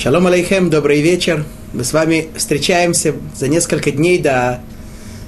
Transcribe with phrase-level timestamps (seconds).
[0.00, 1.44] Шалом алейхем, добрый вечер.
[1.72, 4.60] Мы с вами встречаемся за несколько дней до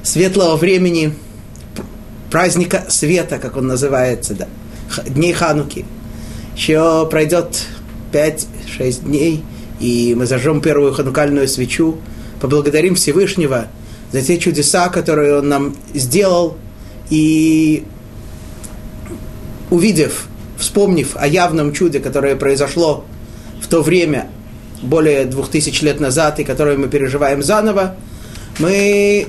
[0.05, 1.13] светлого времени
[2.31, 4.47] праздника света, как он называется, да,
[5.09, 5.85] дней Хануки.
[6.55, 7.67] Еще пройдет
[8.13, 9.43] 5-6 дней,
[9.81, 11.99] и мы зажжем первую ханукальную свечу,
[12.41, 13.67] поблагодарим Всевышнего
[14.13, 16.57] за те чудеса, которые он нам сделал,
[17.11, 17.83] и
[19.69, 20.29] увидев,
[20.59, 23.05] вспомнив о явном чуде, которое произошло
[23.61, 24.31] в то время,
[24.83, 27.97] более двух тысяч лет назад, и которое мы переживаем заново,
[28.59, 29.29] мы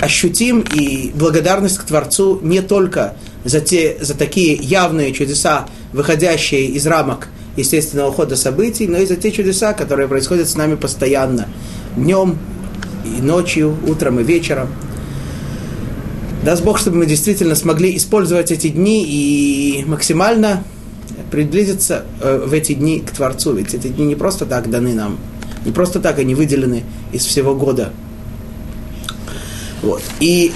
[0.00, 6.86] ощутим и благодарность к Творцу не только за, те, за такие явные чудеса, выходящие из
[6.86, 11.48] рамок естественного хода событий, но и за те чудеса, которые происходят с нами постоянно,
[11.96, 12.38] днем
[13.04, 14.68] и ночью, утром и вечером.
[16.44, 20.62] Даст Бог, чтобы мы действительно смогли использовать эти дни и максимально
[21.30, 23.54] приблизиться э, в эти дни к Творцу.
[23.54, 25.18] Ведь эти дни не просто так даны нам,
[25.64, 27.92] не просто так они выделены из всего года.
[29.82, 30.02] Вот.
[30.20, 30.52] И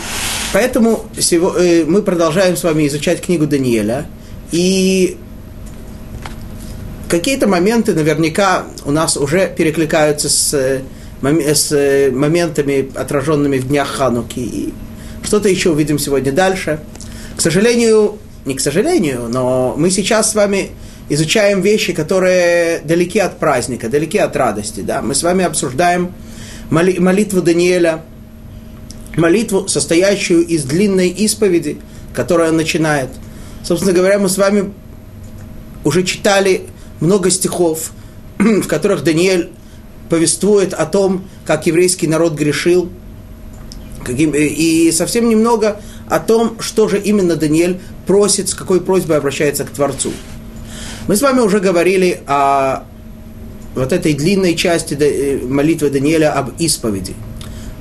[0.52, 4.06] поэтому э, мы продолжаем с вами изучать книгу Даниэля.
[4.50, 5.16] И
[7.08, 10.82] какие-то моменты наверняка у нас уже перекликаются с, э,
[11.54, 14.40] с моментами, отраженными в днях Хануки.
[14.40, 14.74] И
[15.22, 16.80] что-то еще увидим сегодня дальше.
[17.36, 20.70] К сожалению, не к сожалению, но мы сейчас с вами
[21.08, 24.80] изучаем вещи, которые далеки от праздника, далеки от радости.
[24.80, 25.02] Да?
[25.02, 26.12] Мы с вами обсуждаем
[26.70, 28.02] моли, молитву Даниэля,
[29.16, 31.78] молитву, состоящую из длинной исповеди,
[32.14, 33.10] которую он начинает.
[33.62, 34.72] Собственно говоря, мы с вами
[35.84, 36.62] уже читали
[37.00, 37.92] много стихов,
[38.38, 39.50] в которых Даниэль
[40.08, 42.90] повествует о том, как еврейский народ грешил,
[44.08, 45.80] и совсем немного
[46.12, 50.12] о том, что же именно Даниэль просит, с какой просьбой обращается к Творцу.
[51.08, 52.82] Мы с вами уже говорили о
[53.74, 57.14] вот этой длинной части э, молитвы Даниэля об исповеди.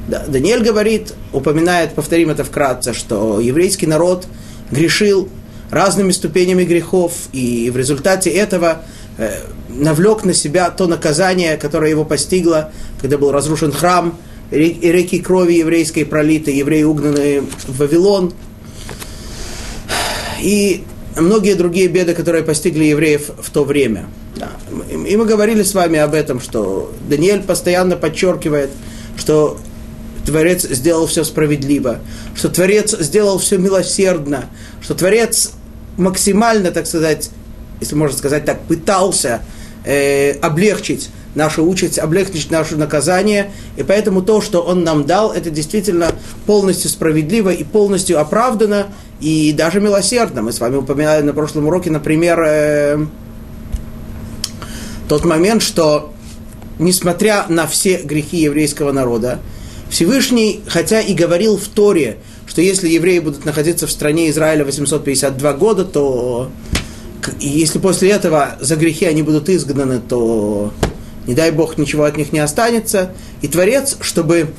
[0.08, 4.26] Да, Даниэль говорит, упоминает, повторим это вкратце, что еврейский народ
[4.72, 5.28] грешил
[5.70, 8.84] разными ступенями грехов, и в результате этого
[9.18, 14.18] э, навлек на себя то наказание, которое его постигло, когда был разрушен храм,
[14.52, 18.34] реки крови еврейской пролиты, евреи угнаны в Вавилон.
[20.42, 20.84] И
[21.18, 24.06] многие другие беды, которые постигли евреев в то время.
[25.08, 28.70] И мы говорили с вами об этом, что Даниэль постоянно подчеркивает,
[29.18, 29.60] что
[30.26, 32.00] Творец сделал все справедливо,
[32.36, 34.50] что Творец сделал все милосердно,
[34.82, 35.52] что Творец
[35.98, 37.30] максимально, так сказать,
[37.80, 39.42] если можно сказать так, пытался
[39.84, 43.52] э, облегчить нашу участь, облегчить наше наказание.
[43.78, 46.12] И поэтому то, что Он нам дал, это действительно
[46.46, 48.88] полностью справедливо и полностью оправдано,
[49.20, 50.42] и даже милосердно.
[50.42, 53.06] Мы с вами упоминали на прошлом уроке, например, э,
[55.08, 56.14] тот момент, что
[56.80, 59.40] несмотря на все грехи еврейского народа,
[59.90, 62.18] Всевышний, хотя и говорил в Торе,
[62.48, 66.50] что если евреи будут находиться в стране Израиля 852 года, то
[67.40, 70.74] если после этого за грехи они будут изгнаны, то
[71.28, 73.14] не дай Бог ничего от них не останется.
[73.42, 74.50] И Творец, чтобы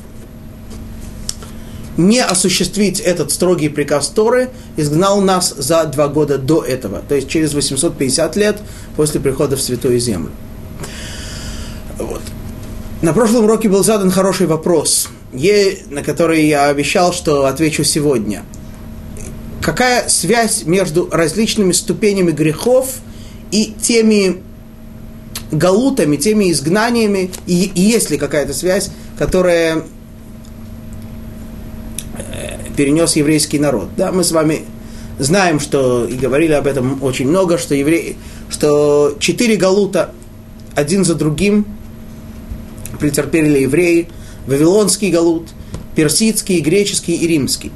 [1.97, 7.29] не осуществить этот строгий приказ Торы, изгнал нас за два года до этого, то есть
[7.29, 8.57] через 850 лет
[8.95, 10.31] после прихода в Святую Землю.
[11.99, 12.21] Вот.
[13.01, 18.43] На прошлом уроке был задан хороший вопрос, на который я обещал, что отвечу сегодня.
[19.61, 22.95] Какая связь между различными ступенями грехов
[23.51, 24.41] и теми
[25.51, 29.83] галутами, теми изгнаниями, и, и есть ли какая-то связь, которая
[32.17, 33.89] э, перенес еврейский народ.
[33.97, 34.63] Да, мы с вами
[35.19, 38.17] знаем, что и говорили об этом очень много, что, евреи,
[38.49, 40.11] что четыре галута
[40.75, 41.65] один за другим
[42.99, 44.09] претерпели евреи,
[44.47, 45.49] Вавилонский галут,
[45.95, 47.71] персидский, греческий и римский.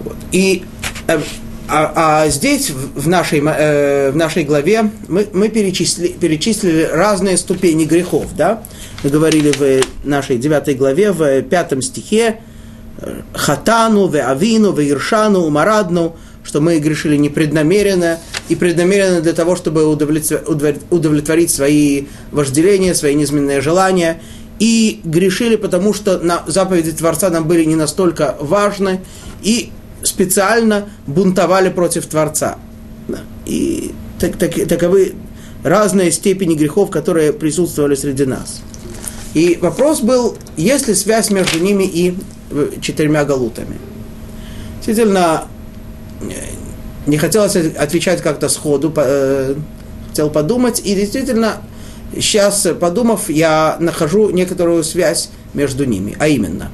[0.00, 0.16] Вот.
[0.32, 0.64] И
[1.06, 1.20] э,
[1.68, 1.92] а,
[2.24, 8.26] а здесь, в нашей, э, в нашей главе, мы, мы перечислили, перечислили разные ступени грехов.
[8.36, 8.62] Да?
[9.02, 12.40] Мы говорили в нашей девятой главе, в пятом стихе,
[12.98, 19.56] э, хатану, ве авину, ве иршану, марадну, что мы грешили непреднамеренно и преднамеренно для того,
[19.56, 24.20] чтобы удовлетворить свои вожделения, свои низменные желания.
[24.58, 29.00] И грешили, потому что на заповеди Творца нам были не настолько важны.
[29.42, 29.70] И
[30.06, 32.56] специально бунтовали против Творца.
[33.44, 35.14] И так, так, таковы
[35.62, 38.62] разные степени грехов, которые присутствовали среди нас.
[39.34, 42.16] И вопрос был, есть ли связь между ними и
[42.50, 43.76] э, четырьмя галутами.
[44.76, 45.44] Действительно,
[46.22, 46.26] э,
[47.06, 49.54] не хотелось отвечать как-то сходу, э,
[50.08, 51.56] хотел подумать, и действительно,
[52.14, 56.70] сейчас, подумав, я нахожу некоторую связь между ними, а именно.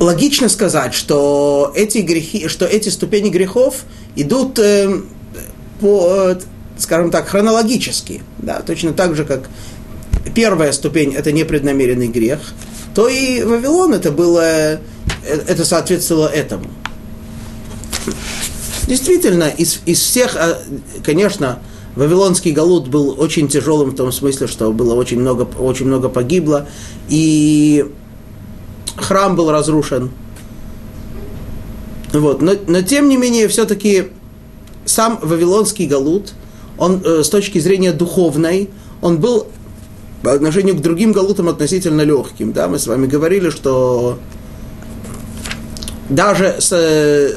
[0.00, 3.84] Логично сказать, что эти грехи, что эти ступени грехов
[4.14, 5.00] идут э,
[5.80, 6.36] по,
[6.78, 9.48] скажем так, хронологически, да, точно так же, как
[10.34, 12.38] первая ступень– это непреднамеренный грех,
[12.94, 14.78] то и Вавилон это было, э,
[15.24, 16.68] это соответствовало этому.
[18.86, 20.58] Действительно, из, из всех, а,
[21.04, 21.58] конечно,
[21.96, 26.68] Вавилонский галут был очень тяжелым в том смысле, что было очень много, очень много погибло,
[27.08, 27.84] и
[29.02, 30.10] храм был разрушен.
[32.12, 32.40] Вот.
[32.40, 34.08] Но, но тем не менее, все-таки
[34.84, 36.32] сам Вавилонский галут,
[36.78, 38.70] он э, с точки зрения духовной,
[39.02, 39.46] он был
[40.22, 42.52] по отношению к другим галутам относительно легким.
[42.52, 42.68] Да?
[42.68, 44.18] Мы с вами говорили, что
[46.08, 47.30] даже с, э,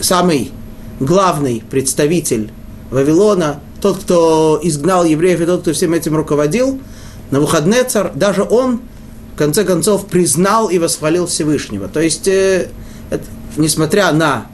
[0.00, 0.52] самый
[1.00, 2.50] главный представитель
[2.90, 6.78] Вавилона, тот, кто изгнал евреев и тот, кто всем этим руководил,
[7.30, 8.80] на выходный царь, даже он,
[9.34, 11.88] в конце концов, признал и восхвалил Всевышнего.
[11.88, 12.68] То есть, э,
[13.10, 13.24] это,
[13.56, 14.46] несмотря на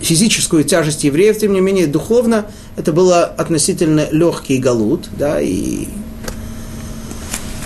[0.00, 2.46] физическую тяжесть евреев, тем не менее, духовно
[2.76, 5.86] это было относительно легкий галут, да, и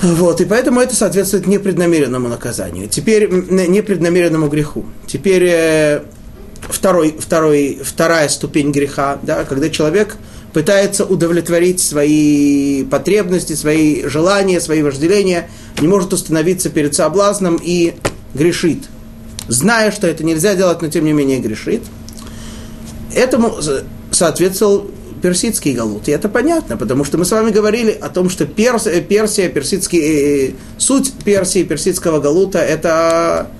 [0.03, 2.88] вот, и поэтому это соответствует непреднамеренному наказанию.
[2.88, 4.85] Теперь непреднамеренному греху.
[5.06, 6.02] Теперь э,
[6.61, 10.17] второй, второй, вторая ступень греха, да, когда человек
[10.56, 15.50] пытается удовлетворить свои потребности, свои желания, свои вожделения,
[15.82, 17.93] не может установиться перед соблазном и
[18.32, 18.85] грешит.
[19.49, 21.82] Зная, что это нельзя делать, но тем не менее грешит.
[23.14, 23.55] Этому
[24.11, 26.08] соответствовал персидский галут.
[26.08, 29.50] И это понятно, потому что мы с вами говорили о том, что Перс, э, Персия,
[29.50, 33.50] персидский, э, суть Персии, персидского галута– это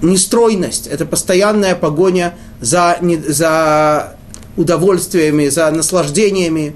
[0.00, 4.16] нестройность, это постоянная погоня за, не, за
[4.58, 6.74] удовольствиями, за наслаждениями,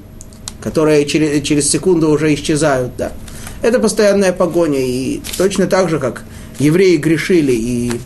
[0.63, 2.93] которые через, через секунду уже исчезают.
[2.97, 3.13] Да.
[3.61, 4.79] Это постоянная погоня.
[4.79, 6.23] И точно так же, как
[6.59, 8.01] евреи грешили и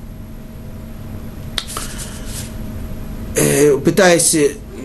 [3.37, 4.34] э, пытаясь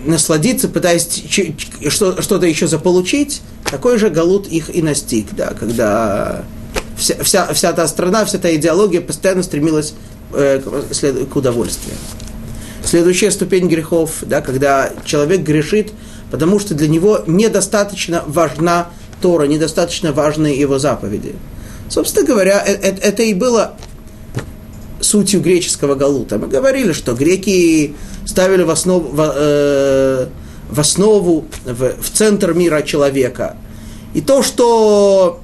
[0.05, 1.07] насладиться, пытаясь
[1.87, 6.43] что-то еще заполучить, такой же галут их и настиг, да, когда
[6.97, 9.93] вся, вся, вся та страна, вся та идеология постоянно стремилась
[10.33, 11.95] э, к удовольствию.
[12.91, 15.93] Следующая ступень грехов, да, когда человек грешит,
[16.29, 18.89] потому что для него недостаточно важна
[19.21, 21.35] Тора, недостаточно важны его заповеди.
[21.87, 23.75] Собственно говоря, это, э, это и было
[24.99, 26.37] сутью греческого галута.
[26.37, 27.95] Мы говорили, что греки
[28.25, 30.27] ставили в основу, в, э,
[30.69, 33.55] в, основу в, в центр мира человека.
[34.13, 35.39] И то, что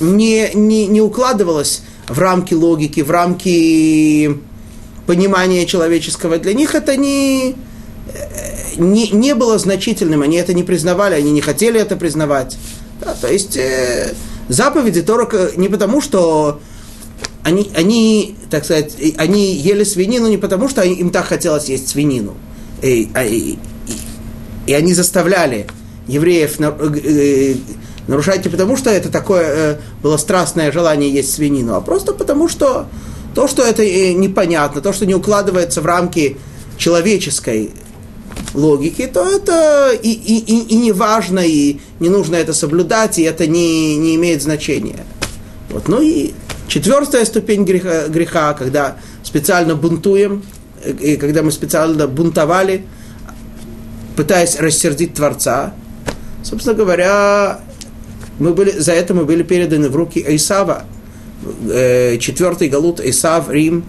[0.00, 4.40] не, не, не укладывалось в рамки логики, в рамки
[5.06, 7.56] понимания человеческого, для них это не,
[8.76, 12.56] не, не было значительным, они это не признавали, они не хотели это признавать.
[13.00, 14.14] Да, то есть э,
[14.48, 16.60] заповеди Тора не потому, что
[17.42, 22.36] они, они, так сказать, они ели свинину не потому, что им так хотелось есть свинину.
[22.82, 23.56] И, а, и,
[24.66, 25.66] и, они заставляли
[26.06, 26.72] евреев э,
[27.04, 27.54] э,
[28.06, 32.48] нарушать не потому, что это такое э, было страстное желание есть свинину, а просто потому,
[32.48, 32.86] что
[33.34, 36.36] то, что это э, непонятно, то, что не укладывается в рамки
[36.76, 37.70] человеческой
[38.54, 43.22] логики, то это и, и, и, и не важно, и не нужно это соблюдать, и
[43.22, 45.06] это не, не имеет значения.
[45.70, 45.88] Вот.
[45.88, 46.32] Ну и
[46.72, 50.42] Четвертая ступень греха, греха, когда специально бунтуем,
[50.82, 52.86] и когда мы специально бунтовали,
[54.16, 55.74] пытаясь рассердить Творца,
[56.42, 57.60] собственно говоря,
[58.38, 60.84] мы были, за это мы были переданы в руки Исава,
[61.70, 63.84] э, четвертый галут Исав, Рим.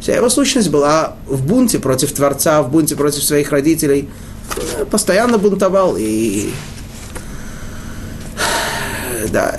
[0.00, 4.08] Вся его сущность была в бунте против Творца, в бунте против своих родителей.
[4.90, 6.50] Постоянно бунтовал и
[9.32, 9.56] да,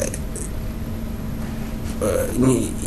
[2.01, 2.27] Э,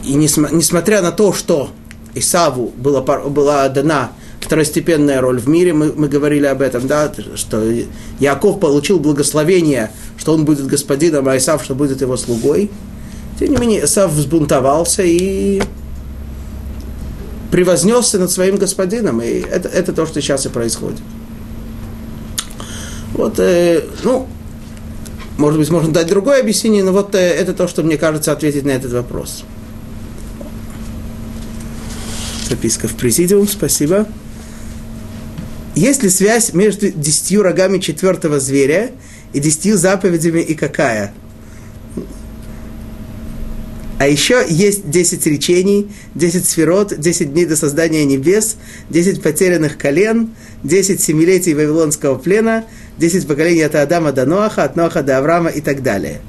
[0.04, 1.70] и несмотря на то, что
[2.14, 7.62] Исаву была, была дана второстепенная роль в мире, мы, мы говорили об этом, да, что
[8.20, 12.70] Яков получил благословение, что он будет господином, а Исав, что будет его слугой.
[13.38, 15.62] Тем не менее, Исав взбунтовался и
[17.50, 20.98] превознесся над своим господином, и это, это то, что сейчас и происходит.
[23.14, 24.28] Вот, э, ну,
[25.38, 28.64] может быть, можно дать другое объяснение, но вот э, это то, что мне кажется ответить
[28.64, 29.44] на этот вопрос.
[32.48, 34.06] Записка в президиум, спасибо.
[35.74, 38.90] Есть ли связь между десятью рогами четвертого зверя
[39.32, 41.14] и десятью заповедями и какая?
[43.98, 48.56] А еще есть 10 речений, 10 сферот, 10 дней до создания небес,
[48.90, 50.30] 10 потерянных колен,
[50.62, 52.64] 10 семилетий Вавилонского плена,
[52.98, 56.20] 10 поколений от Адама до Ноаха, от Ноаха до Авраама и так далее.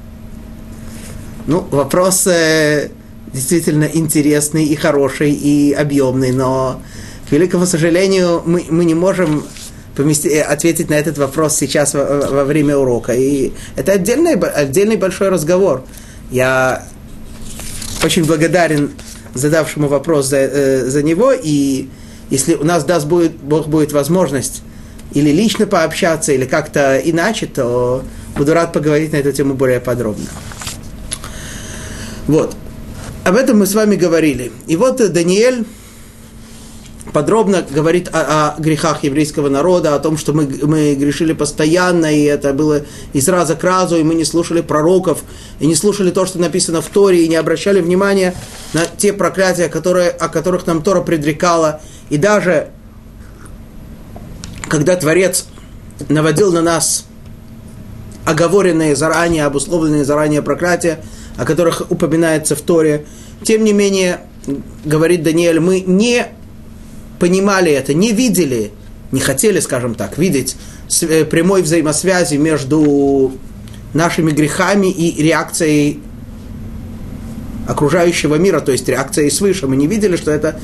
[1.45, 2.89] Ну, вопрос э,
[3.33, 6.81] действительно интересный и хороший, и объемный, но,
[7.29, 9.43] к великому сожалению, мы, мы не можем
[9.95, 13.13] помести, э, ответить на этот вопрос сейчас во, во время урока.
[13.13, 15.83] И это отдельный, отдельный большой разговор.
[16.31, 16.87] Я
[18.03, 18.91] очень благодарен
[19.33, 21.87] задавшему вопрос за, э, за него, и
[22.29, 24.61] если у нас даст будет, Бог будет возможность
[25.13, 28.03] или лично пообщаться, или как-то иначе, то
[28.35, 30.25] буду рад поговорить на эту тему более подробно.
[32.27, 32.55] Вот.
[33.23, 34.51] Об этом мы с вами говорили.
[34.67, 35.65] И вот Даниэль
[37.13, 42.23] подробно говорит о, о грехах еврейского народа, о том, что мы, мы грешили постоянно, и
[42.23, 45.23] это было из раза к разу, и мы не слушали пророков,
[45.59, 48.35] и не слушали то, что написано в Торе, и не обращали внимания
[48.73, 51.81] на те проклятия, которые, о которых нам Тора предрекала.
[52.09, 52.69] И даже
[54.67, 55.45] когда Творец
[56.07, 57.05] наводил на нас
[58.25, 60.99] оговоренные заранее, обусловленные заранее проклятия,
[61.37, 63.05] о которых упоминается в Торе,
[63.43, 64.21] тем не менее,
[64.85, 66.27] говорит Даниэль, мы не
[67.19, 68.71] понимали это, не видели,
[69.11, 70.55] не хотели, скажем так, видеть
[71.01, 73.31] э, прямой взаимосвязи между
[73.93, 75.99] нашими грехами и реакцией
[77.67, 79.67] окружающего мира, то есть реакцией свыше.
[79.67, 80.59] Мы не видели, что это,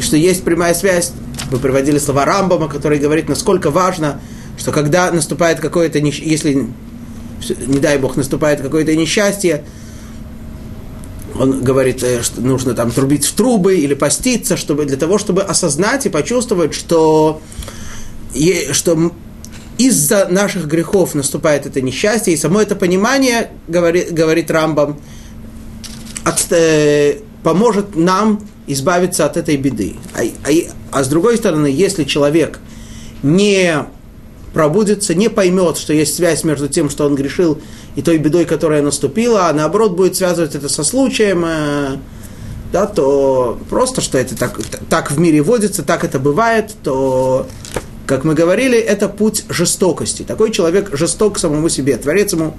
[0.00, 1.12] что есть прямая связь.
[1.50, 4.20] Мы приводили слова Рамбама, который говорит, насколько важно,
[4.56, 6.68] что когда наступает какое-то, если,
[7.66, 9.64] не дай Бог, наступает какое-то несчастье,
[11.38, 15.42] он говорит, э, что нужно там трубить в трубы или поститься, чтобы, для того, чтобы
[15.42, 17.40] осознать и почувствовать, что,
[18.72, 19.12] что
[19.78, 25.00] из-за наших грехов наступает это несчастье, и само это понимание, говорит, говорит Рамбам,
[26.24, 29.96] от, э, поможет нам избавиться от этой беды.
[30.14, 30.52] А, а,
[30.90, 32.60] а с другой стороны, если человек
[33.22, 33.84] не
[34.54, 37.60] пробудется, не поймет, что есть связь между тем, что он грешил,
[37.96, 41.96] и той бедой, которая наступила, а наоборот будет связывать это со случаем, э,
[42.72, 44.58] да, то просто, что это так,
[44.88, 47.46] так в мире водится, так это бывает, то,
[48.06, 50.22] как мы говорили, это путь жестокости.
[50.22, 51.96] Такой человек жесток самому себе.
[51.96, 52.56] Творец ему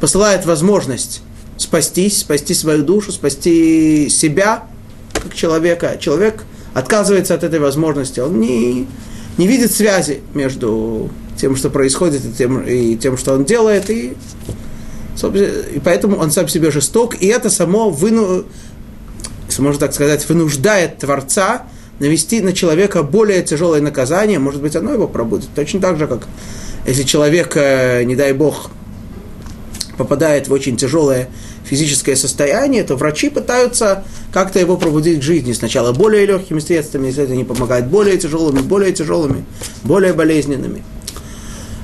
[0.00, 1.22] посылает возможность
[1.56, 4.64] спастись, спасти свою душу, спасти себя
[5.12, 5.96] как человека.
[5.98, 8.20] Человек отказывается от этой возможности.
[8.20, 8.86] Он не,
[9.38, 14.16] не видит связи между тем, что происходит, и тем, и тем, что он делает, и,
[15.22, 18.44] и поэтому он сам себе жесток, и это само, выну,
[19.58, 21.66] можно так сказать, вынуждает Творца
[21.98, 25.48] навести на человека более тяжелое наказание, может быть, оно его пробудет.
[25.54, 26.26] Точно так же, как
[26.86, 28.70] если человек, э, не дай бог,
[29.96, 31.28] попадает в очень тяжелое
[31.68, 35.52] физическое состояние, то врачи пытаются как-то его пробудить к жизни.
[35.52, 39.44] Сначала более легкими средствами, если это не помогает, более тяжелыми, более тяжелыми,
[39.82, 40.82] более болезненными.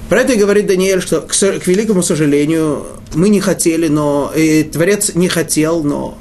[0.09, 4.62] Про это и говорит Даниэль, что, к, к великому сожалению, мы не хотели, но и
[4.62, 6.19] Творец не хотел, но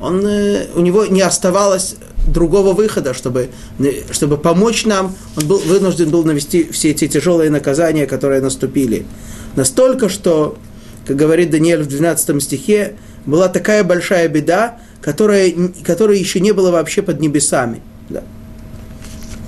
[0.00, 1.96] он, э, у него не оставалось
[2.26, 3.50] другого выхода, чтобы,
[4.10, 5.14] чтобы помочь нам.
[5.36, 9.06] Он был вынужден был навести все эти тяжелые наказания, которые наступили.
[9.54, 10.56] Настолько, что,
[11.06, 12.94] как говорит Даниэль в 12 стихе,
[13.24, 15.52] была такая большая беда, которая,
[15.84, 17.82] которой еще не было вообще под небесами.
[18.08, 18.22] Да.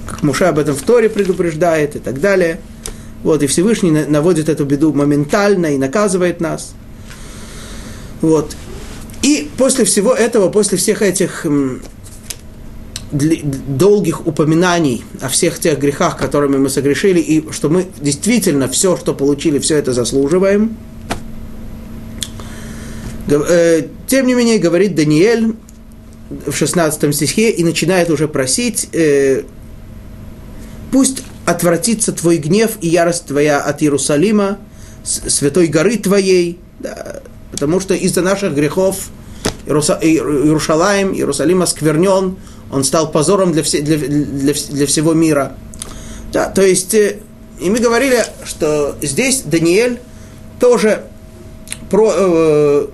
[0.06, 2.60] Как Муша об этом в Торе предупреждает и так далее–
[3.22, 6.74] вот, и Всевышний наводит эту беду моментально и наказывает нас.
[8.20, 8.54] Вот.
[9.22, 11.44] И после всего этого, после всех этих
[13.10, 19.14] долгих упоминаний о всех тех грехах, которыми мы согрешили, и что мы действительно все, что
[19.14, 20.76] получили, все это заслуживаем.
[23.30, 25.54] Э, тем не менее, говорит Даниэль
[26.46, 29.42] в 16 стихе и начинает уже просить, э,
[30.90, 34.58] пусть отвратится твой гнев и ярость твоя от Иерусалима,
[35.04, 39.08] святой горы твоей, да, потому что из-за наших грехов
[39.66, 42.36] Иерусалим, Иерусалим осквернен,
[42.70, 45.52] он стал позором для, все, для, для, для всего мира.
[46.32, 47.18] Да, то есть, э,
[47.60, 49.98] и мы говорили, что здесь Даниэль
[50.60, 51.04] тоже
[51.90, 52.88] про,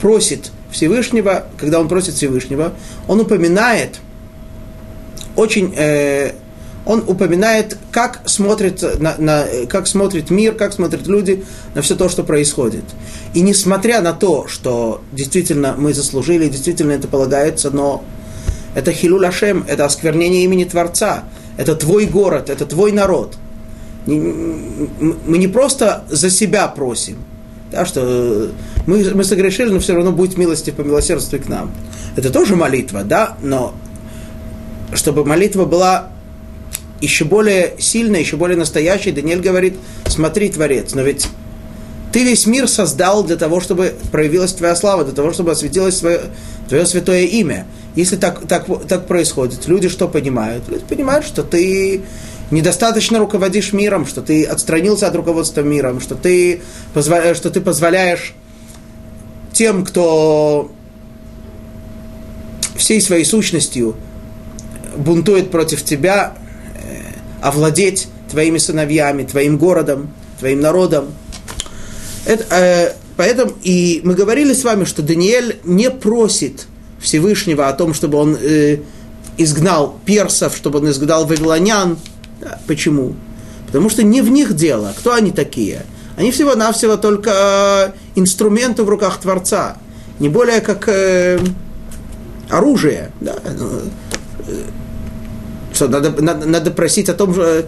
[0.00, 2.72] просит Всевышнего, когда он просит Всевышнего,
[3.08, 3.98] он упоминает
[5.36, 6.32] очень э,
[6.86, 12.08] он упоминает, как смотрит, на, на, как смотрит мир, как смотрят люди на все то,
[12.08, 12.84] что происходит.
[13.34, 18.02] И несмотря на то, что действительно мы заслужили, действительно это полагается, но
[18.74, 21.24] это хилуль Ашем, это осквернение имени Творца,
[21.56, 23.36] это твой город, это твой народ.
[24.06, 27.18] Мы не просто за себя просим,
[27.70, 28.50] Да, что
[28.86, 31.70] мы, мы согрешили, но все равно будет милости по милосердству к нам.
[32.16, 33.74] Это тоже молитва, да, но
[34.92, 36.08] чтобы молитва была
[37.00, 39.74] еще более сильной, еще более настоящей, Даниэль говорит,
[40.06, 41.26] смотри, Творец, но ведь
[42.12, 46.22] ты весь мир создал для того, чтобы проявилась твоя слава, для того, чтобы осветилось твое,
[46.68, 47.66] твое святое имя.
[47.94, 50.64] Если так, так, так происходит, люди что понимают?
[50.68, 52.02] Люди понимают, что ты
[52.50, 56.62] недостаточно руководишь миром, что ты отстранился от руководства миром, что ты,
[56.94, 58.34] позволяешь, что ты позволяешь
[59.52, 60.70] тем, кто
[62.76, 63.96] всей своей сущностью
[64.96, 66.34] бунтует против тебя,
[66.74, 71.08] э, овладеть твоими сыновьями, твоим городом, твоим народом.
[72.24, 76.66] Это, э, поэтому и мы говорили с вами, что Даниэль не просит
[77.00, 78.78] Всевышнего о том, чтобы он э,
[79.36, 81.98] изгнал персов, чтобы он изгнал вавилонян.
[82.40, 83.14] Да, почему?
[83.66, 84.92] Потому что не в них дело.
[84.98, 85.84] Кто они такие?
[86.16, 89.76] Они всего-навсего только э, инструменты в руках Творца.
[90.18, 91.38] Не более как э,
[92.48, 93.12] оружие.
[93.20, 93.36] Да?
[93.58, 93.68] Ну,
[94.48, 94.62] э,
[95.72, 97.66] что надо, надо, надо просить о том, что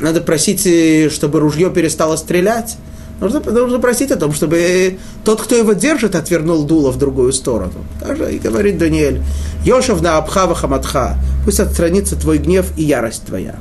[0.00, 2.76] надо просить, э, чтобы ружье перестало стрелять.
[3.20, 7.84] Нужно, нужно просить о том, чтобы тот, кто его держит, отвернул дуло в другую сторону.
[8.00, 9.22] Также и говорит Даниэль,
[9.64, 13.56] Йошев на Абхава Хаматха, пусть отстранится твой гнев и ярость твоя.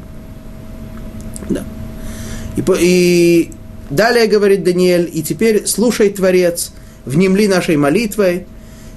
[1.53, 1.63] Да.
[2.55, 3.51] И, и
[3.89, 6.72] далее говорит Даниэль, и теперь слушай, Творец,
[7.05, 8.46] внемли нашей молитвой.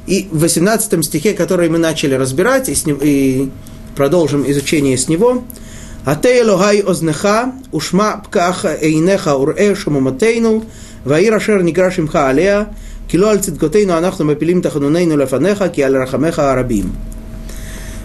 [0.06, 3.48] И в 18 стихе, который мы начали разбирать, и, с ним, и
[3.96, 5.44] продолжим изучение с него,
[6.04, 10.64] «Атей Элохай ознеха, ушма пкаха эйнеха урэ шумуматейну,
[11.04, 12.74] ваир ашер ниграшимха алея,
[13.10, 16.94] кило аль циткотейну анахну мапилим таханунейну лафанеха, ки аль рахамеха арабим».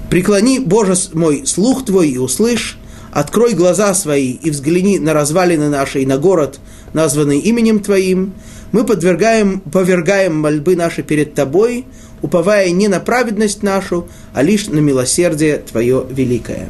[0.09, 2.78] «Преклони, Боже мой, слух твой и услышь,
[3.11, 6.59] открой глаза свои и взгляни на развалины наши и на город,
[6.93, 8.33] названный именем Твоим.
[8.71, 11.85] Мы подвергаем, повергаем мольбы наши перед Тобой,
[12.21, 16.69] уповая не на праведность нашу, а лишь на милосердие Твое великое.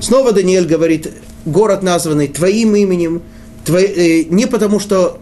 [0.00, 1.12] Снова Даниэль говорит,
[1.44, 3.22] город названный твоим именем,
[3.64, 5.20] твой, э, не потому, что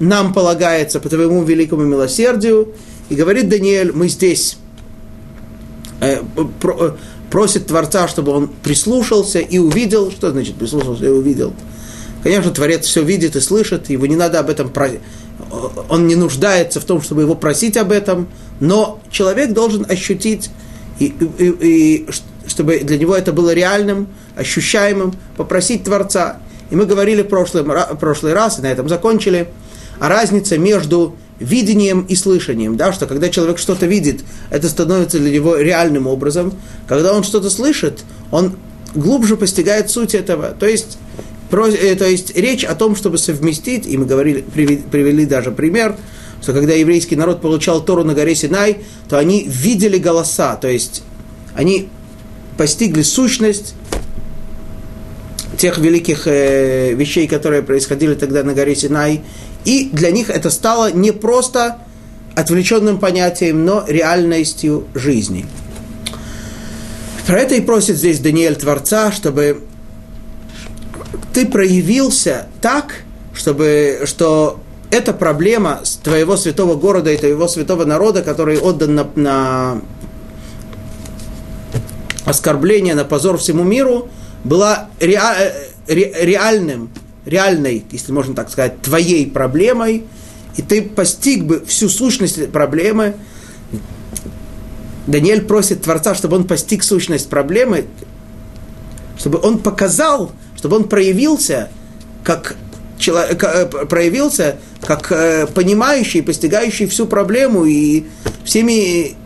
[0.00, 2.74] нам полагается по твоему великому милосердию,
[3.08, 4.58] и говорит Даниэль, мы здесь,
[6.00, 6.18] э,
[6.60, 6.96] про,
[7.30, 11.52] просит Творца, чтобы он прислушался и увидел, что значит прислушался и увидел.
[12.22, 15.00] Конечно, Творец все видит и слышит, его не надо об этом просить,
[15.88, 18.28] он не нуждается в том, чтобы его просить об этом,
[18.60, 20.50] но человек должен ощутить
[20.98, 22.08] и, и, и,
[22.46, 26.38] чтобы для него это было реальным, ощущаемым, попросить Творца.
[26.70, 27.64] И мы говорили в прошлый,
[28.00, 29.48] прошлый раз, и на этом закончили,
[30.00, 34.20] о разнице между видением и слышанием, да, что когда человек что-то видит,
[34.50, 36.52] это становится для него реальным образом.
[36.86, 38.56] Когда он что-то слышит, он
[38.94, 40.50] глубже постигает суть этого.
[40.50, 40.98] То есть,
[41.50, 45.96] э, то есть речь о том, чтобы совместить, и мы говорили, привели, привели даже пример,
[46.42, 51.02] что когда еврейский народ получал Тору на горе Синай, то они видели голоса, то есть
[51.54, 51.88] они
[52.56, 53.74] постигли сущность
[55.56, 59.22] тех великих э, вещей, которые происходили тогда на горе Синай,
[59.64, 61.78] и для них это стало не просто
[62.34, 65.46] отвлеченным понятием, но реальностью жизни.
[67.26, 69.62] Про это и просит здесь Даниэль Творца, чтобы
[71.34, 73.02] ты проявился так,
[73.34, 79.80] чтобы, что эта проблема твоего святого города и твоего святого народа, который отдан на, на
[82.24, 84.08] оскорбление, на позор всему миру,
[84.44, 85.20] была ре,
[85.86, 86.90] ре, реальным,
[87.28, 90.04] реальной, если можно так сказать, твоей проблемой,
[90.56, 93.14] и ты постиг бы всю сущность проблемы.
[95.06, 97.86] Даниэль просит Творца, чтобы он постиг сущность проблемы,
[99.18, 101.70] чтобы он показал, чтобы он проявился
[102.24, 102.56] как
[102.98, 108.04] человек, э, проявился как э, понимающий, постигающий всю проблему и
[108.44, 109.16] всеми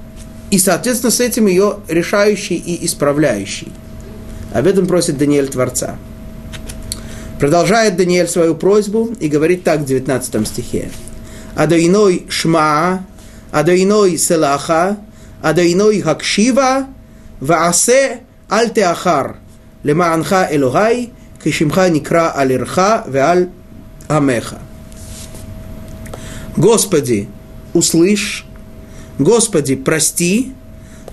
[0.50, 3.72] и, соответственно, с этим ее решающий и исправляющий.
[4.52, 5.96] Об этом просит Даниэль Творца.
[7.42, 10.92] Продолжает Даниэль свою просьбу и говорит так в 19 стихе.
[11.56, 13.04] Адоиной шма,
[13.50, 14.98] адоиной селаха,
[15.42, 16.86] адоиной хакшива,
[17.40, 19.38] ваасе альтеахар,
[19.82, 21.10] лемаанха элогай,
[21.42, 23.50] кишимха никра алирха веаль
[24.06, 24.60] амеха.
[26.56, 27.28] Господи,
[27.74, 28.46] услышь,
[29.18, 30.52] Господи, прости,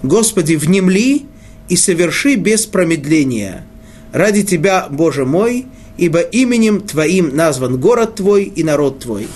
[0.03, 1.25] Господи, внемли
[1.69, 3.65] и соверши без промедления.
[4.13, 5.65] Ради Тебя, Боже мой,–
[5.99, 9.27] ибо именем Твоим назван город Твой и народ Твой.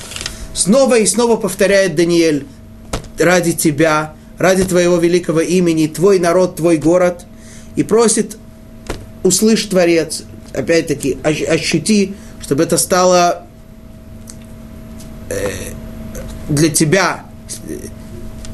[0.54, 2.46] Снова и снова повторяет Даниэль,
[3.20, 7.26] ради Тебя, ради Твоего великого имени, Твой народ, Твой город,
[7.76, 8.38] и просит,
[9.24, 10.24] услышь Творец,
[10.54, 13.46] опять-таки, ощути, чтобы это стало
[15.30, 15.50] э,
[16.50, 17.26] для тебя,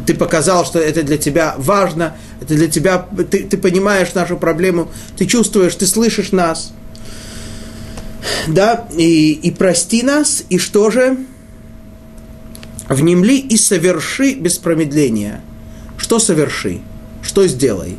[0.06, 4.90] ты показал, что это для тебя важно, это для тебя, ты, ты понимаешь нашу проблему,
[5.18, 6.72] ты чувствуешь, ты слышишь нас.
[8.48, 11.18] Да, и, и прости нас, и что же?
[12.88, 15.42] Внемли и соверши без промедления.
[15.98, 16.82] Что соверши?
[17.22, 17.98] Что сделай?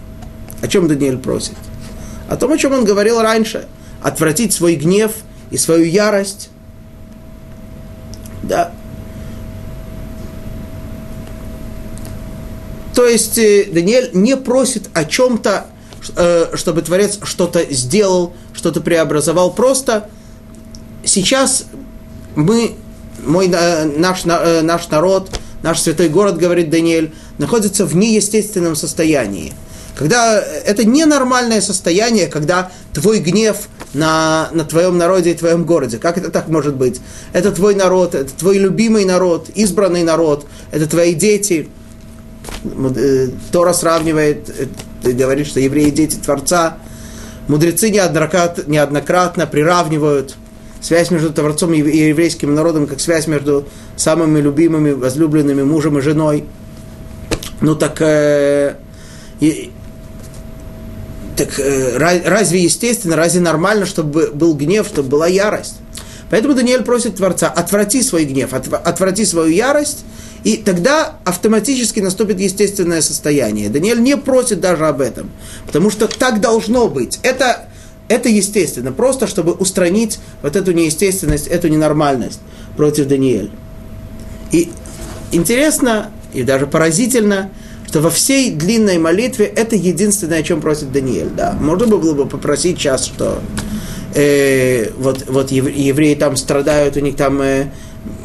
[0.63, 1.55] О чем Даниэль просит?
[2.29, 3.67] О том, о чем он говорил раньше.
[4.03, 5.13] Отвратить свой гнев
[5.51, 6.51] и свою ярость.
[8.43, 8.73] Да.
[12.95, 15.67] То есть э, Даниэль не просит о чем-то,
[16.17, 19.55] э, чтобы Творец что-то сделал, что-то преобразовал.
[19.55, 20.11] Просто
[21.03, 21.65] сейчас
[22.37, 22.73] мы,
[23.25, 25.31] мой, э, наш, наш народ,
[25.63, 29.55] наш святой город, говорит Даниэль, находится в неестественном состоянии.
[29.97, 35.99] Когда это ненормальное состояние, когда твой гнев на, на твоем народе и твоем городе.
[35.99, 37.01] Как это так может быть?
[37.33, 41.69] Это твой народ, это твой любимый народ, избранный народ, это твои дети.
[42.65, 44.71] Э, Тора сравнивает,
[45.03, 46.77] э, говорит, что евреи дети Творца.
[47.51, 50.37] Мудрецы неоднократно, неоднократно приравнивают
[50.81, 56.45] связь между Творцом и еврейским народом, как связь между самыми любимыми, возлюбленными мужем и женой.
[57.61, 58.77] Ну так, э,
[59.41, 59.73] и,
[61.37, 65.75] так э, разве естественно, разве нормально, чтобы был гнев, чтобы была ярость?
[66.31, 70.05] Поэтому Даниэль просит Творца, отврати свой гнев, отврати свою ярость,
[70.45, 73.69] и тогда автоматически наступит естественное состояние.
[73.69, 75.31] Даниэль не просит даже об этом,
[75.67, 77.19] потому что так должно быть.
[77.23, 77.69] Это,
[78.09, 82.41] это естественно, просто чтобы устранить вот эту неестественность, эту ненормальность
[82.77, 83.51] против Даниэля.
[84.53, 84.71] И
[85.33, 87.51] интересно, и даже поразительно,
[87.87, 91.31] что во всей длинной молитве это единственное, о чем просит Даниэль.
[91.37, 91.57] Да.
[91.61, 93.41] Можно было бы попросить сейчас, что
[94.15, 97.71] э, вот, вот евреи там страдают, у них там э,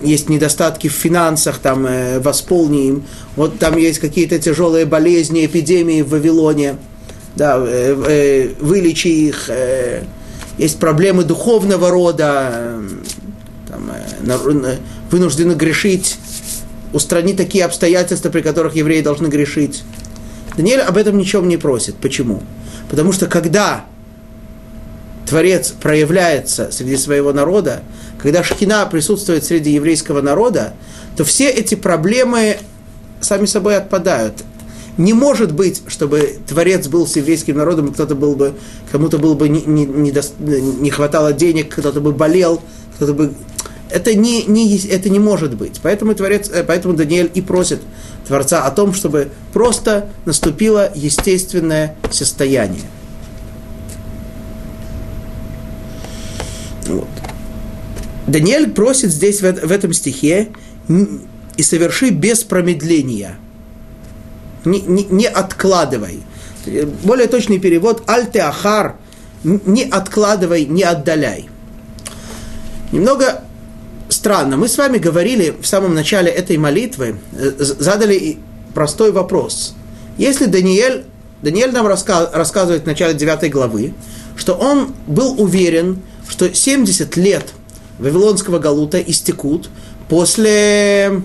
[0.05, 3.03] есть недостатки в финансах, там, э, восполни им.
[3.35, 6.77] Вот там есть какие-то тяжелые болезни, эпидемии в Вавилоне.
[7.35, 9.49] Да, э, э, вылечи их.
[9.49, 10.03] Э,
[10.57, 12.49] есть проблемы духовного рода.
[12.53, 12.87] Э,
[13.67, 14.77] там, э,
[15.11, 16.17] вынуждены грешить.
[16.93, 19.83] Устрани такие обстоятельства, при которых евреи должны грешить.
[20.55, 21.95] Даниэль об этом ничего не просит.
[21.95, 22.41] Почему?
[22.89, 23.85] Потому что когда
[25.25, 27.81] Творец проявляется среди своего народа,
[28.21, 30.73] когда Шхина присутствует среди еврейского народа,
[31.17, 32.57] то все эти проблемы
[33.21, 34.43] сами собой отпадают.
[34.97, 38.53] Не может быть, чтобы Творец был с еврейским народом, кто-то был бы,
[38.91, 42.61] кому-то было бы не, не, не, до, не хватало денег, кто-то бы болел,
[42.95, 43.33] кто-то бы...
[43.89, 45.79] Это не, не, это не может быть.
[45.83, 47.81] Поэтому, Творец, э, поэтому Даниэль и просит
[48.25, 52.81] Творца о том, чтобы просто наступило естественное состояние.
[56.85, 57.07] Вот.
[58.27, 60.49] Даниэль просит здесь, в, в этом стихе,
[61.57, 63.37] и соверши без промедления.
[64.65, 66.23] Не, не, не откладывай.
[67.03, 68.95] Более точный перевод «Аль-Теахар»
[69.43, 71.47] не откладывай, не отдаляй.
[72.91, 73.43] Немного
[74.09, 74.57] странно.
[74.57, 78.39] Мы с вами говорили в самом начале этой молитвы, э, задали
[78.73, 79.75] простой вопрос.
[80.17, 81.05] Если Даниэль,
[81.41, 83.93] Даниэль нам раска, рассказывает в начале 9 главы,
[84.35, 87.45] что он был уверен, что 70 лет–
[87.99, 89.69] Вавилонского галута истекут
[90.09, 91.21] после,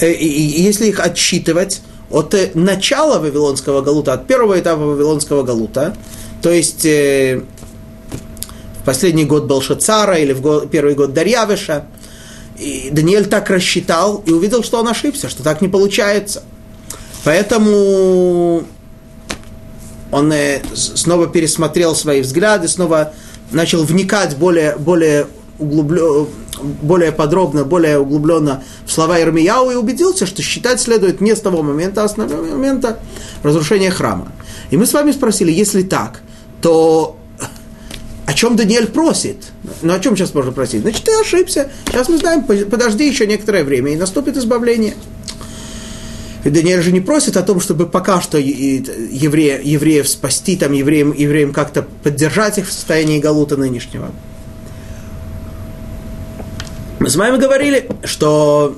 [0.00, 5.96] э, если их отсчитывать от э, начала Вавилонского галута, от первого этапа Вавилонского галута,
[6.40, 7.42] то есть э,
[8.80, 11.86] в последний год Белшацара или в первый год Дарьявиша,
[12.56, 16.44] и Даниэль так рассчитал и увидел, что он ошибся, что так не получается.
[17.24, 18.62] Поэтому
[20.14, 20.32] он
[20.74, 23.12] снова пересмотрел свои взгляды, снова
[23.50, 25.26] начал вникать более, более
[25.58, 26.26] углубленно,
[26.82, 31.62] более подробно, более углубленно в слова Ирмияу и убедился, что считать следует не с того
[31.62, 33.00] момента, а с момента
[33.42, 34.30] разрушения храма.
[34.70, 36.20] И мы с вами спросили, если так,
[36.62, 37.16] то
[38.24, 39.38] о чем Даниэль просит?
[39.82, 40.82] Ну, о чем сейчас можно просить?
[40.82, 41.72] Значит, ты ошибся.
[41.86, 44.94] Сейчас мы знаем, подожди еще некоторое время, и наступит избавление.
[46.50, 51.52] Даниэль же не просит о том, чтобы пока что еврея, евреев спасти, там, евреям, евреям
[51.52, 54.10] как-то поддержать их в состоянии Галута нынешнего.
[57.00, 58.76] Мы с вами говорили, что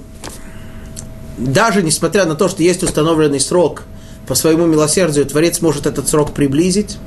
[1.38, 3.83] даже несмотря на то, что есть установленный срок
[4.26, 6.98] по своему милосердию, Творец может этот срок приблизить,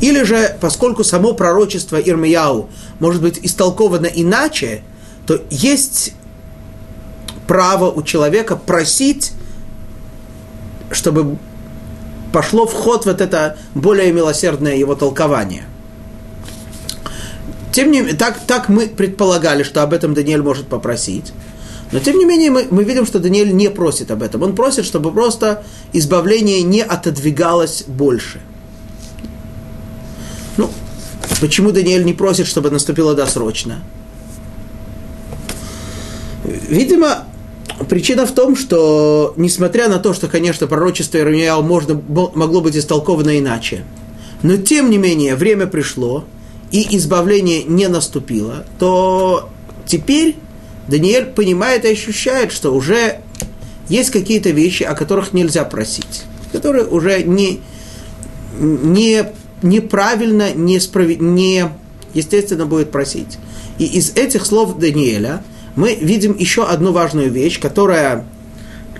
[0.00, 2.68] или же, поскольку само пророчество Ирмияу
[2.98, 4.82] может быть истолковано иначе,
[5.26, 6.12] то есть
[7.46, 9.32] право у человека просить
[10.90, 11.36] чтобы
[12.32, 15.64] пошло в ход вот это более милосердное его толкование.
[17.72, 21.32] тем не менее, так, так мы предполагали, что об этом Даниэль может попросить.
[21.90, 24.42] Но тем не менее мы, мы видим, что Даниэль не просит об этом.
[24.42, 28.40] Он просит, чтобы просто избавление не отодвигалось больше.
[30.58, 30.70] Ну,
[31.40, 33.80] почему Даниэль не просит, чтобы наступило досрочно?
[36.44, 37.27] Видимо,
[37.88, 43.38] причина в том, что, несмотря на то, что, конечно, пророчество Иеремияу можно, могло быть истолковано
[43.38, 43.84] иначе,
[44.42, 46.24] но тем не менее время пришло,
[46.70, 49.48] и избавление не наступило, то
[49.86, 50.36] теперь
[50.86, 53.20] Даниэль понимает и ощущает, что уже
[53.88, 57.60] есть какие-то вещи, о которых нельзя просить, которые уже не,
[58.58, 61.20] не, неправильно, не, справед...
[61.20, 61.70] не
[62.12, 63.38] естественно будет просить.
[63.78, 65.42] И из этих слов Даниэля
[65.78, 68.24] мы видим еще одну важную вещь, которая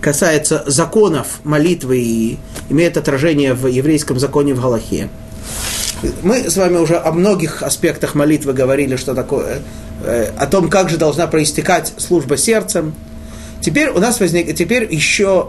[0.00, 2.38] касается законов молитвы и
[2.70, 5.08] имеет отражение в еврейском законе в Галахе.
[6.22, 9.58] Мы с вами уже о многих аспектах молитвы говорили, что такое,
[10.04, 12.94] э, о том, как же должна проистекать служба сердцем.
[13.60, 15.48] Теперь у нас возник, теперь еще,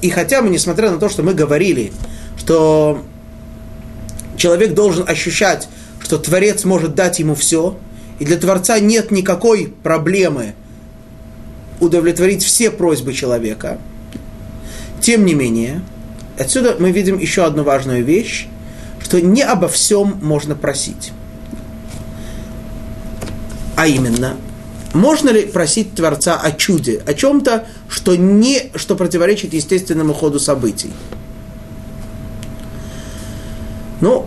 [0.00, 1.92] и хотя мы, несмотря на то, что мы говорили,
[2.36, 3.04] что
[4.36, 5.68] человек должен ощущать,
[6.00, 7.78] что Творец может дать ему все,
[8.18, 10.54] и для Творца нет никакой проблемы
[11.80, 13.78] удовлетворить все просьбы человека.
[15.00, 15.82] Тем не менее,
[16.38, 18.46] отсюда мы видим еще одну важную вещь,
[19.02, 21.12] что не обо всем можно просить.
[23.74, 24.36] А именно,
[24.94, 30.92] можно ли просить Творца о чуде, о чем-то, что, не, что противоречит естественному ходу событий?
[34.00, 34.26] Ну,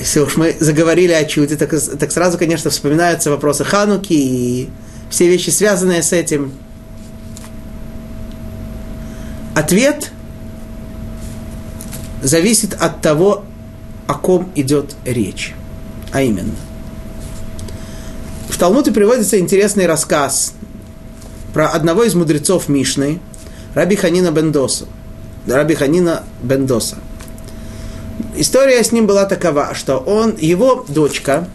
[0.00, 4.70] если уж мы заговорили о чуде, так, так сразу, конечно, вспоминаются вопросы Хануки и
[5.10, 6.52] все вещи, связанные с этим.
[9.54, 10.10] Ответ
[12.22, 13.44] зависит от того,
[14.06, 15.54] о ком идет речь.
[16.12, 16.54] А именно.
[18.48, 20.54] В Талмуде приводится интересный рассказ
[21.52, 23.20] про одного из мудрецов Мишны,
[23.74, 24.86] Раби Ханина Бендоса.
[25.46, 26.96] Раби Ханина Бендоса.
[28.40, 31.46] История с ним была такова, что он, его дочка,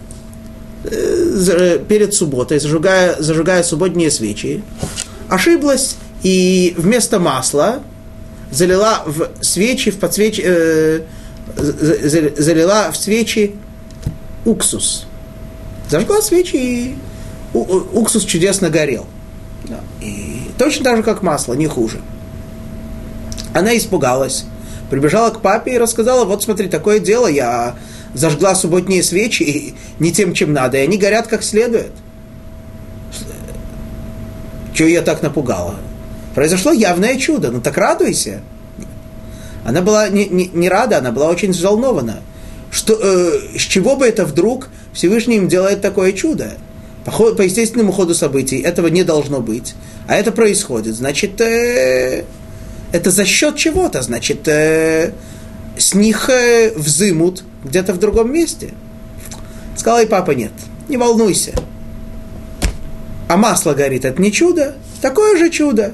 [0.84, 4.63] э, перед субботой, зажигая, зажигая субботние свечи,
[5.28, 7.82] ошиблась и вместо масла
[8.52, 10.39] залила в свечи, в подсвеч...
[10.43, 11.02] Э,
[11.58, 13.56] залила в свечи
[14.45, 15.08] уксус.
[15.89, 16.95] Зажгла свечи, и
[17.54, 19.08] уксус чудесно горел.
[20.02, 22.00] И точно так же, как масло, не хуже.
[23.56, 24.45] Она испугалась,
[24.89, 27.76] прибежала к папе и рассказала, вот смотри, такое дело, я
[28.13, 31.91] зажгла субботние свечи и не тем, чем надо, и они горят как следует.
[34.74, 35.76] Чего я так напугала?
[36.34, 38.41] Произошло явное чудо, ну так радуйся.
[39.63, 42.21] Она была не, не, не рада, она была очень взволнована.
[42.71, 46.54] Что, э, с чего бы это вдруг Всевышний им делает такое чудо?
[47.06, 49.76] По, по естественному ходу событий этого не должно быть.
[50.08, 50.95] А это происходит.
[50.95, 52.26] Значит, э,
[52.95, 54.01] это за счет чего-то.
[54.01, 55.12] Значит, э,
[55.77, 58.73] с них э, взымут где-то в другом месте.
[59.75, 60.51] Сказал и папа, нет,
[60.88, 61.53] не волнуйся.
[63.27, 65.93] А масло горит, это не чудо, такое же чудо.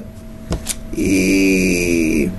[0.92, 2.30] И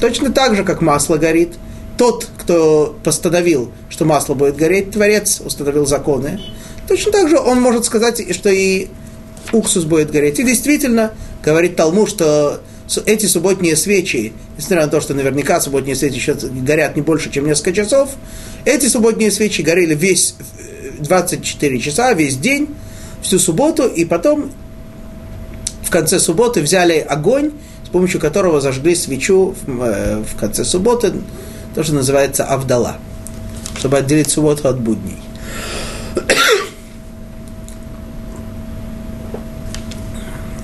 [0.00, 1.54] Точно так же, как масло горит.
[1.98, 6.40] Тот, кто постановил, что масло будет гореть, Творец установил законы.
[6.88, 8.88] Точно так же он может сказать, что и
[9.52, 10.38] уксус будет гореть.
[10.38, 11.12] И действительно,
[11.44, 12.60] говорит Талму, что
[13.06, 17.46] эти субботние свечи, несмотря на то, что наверняка субботние свечи еще горят не больше, чем
[17.46, 18.10] несколько часов,
[18.64, 20.34] эти субботние свечи горели весь
[20.98, 22.68] 24 часа, весь день,
[23.22, 24.50] всю субботу, и потом
[25.82, 27.52] в конце субботы взяли огонь
[27.90, 31.12] с помощью которого зажгли свечу в, э, в конце субботы,
[31.74, 32.98] то, что называется Авдала,
[33.76, 35.18] чтобы отделить субботу от будней.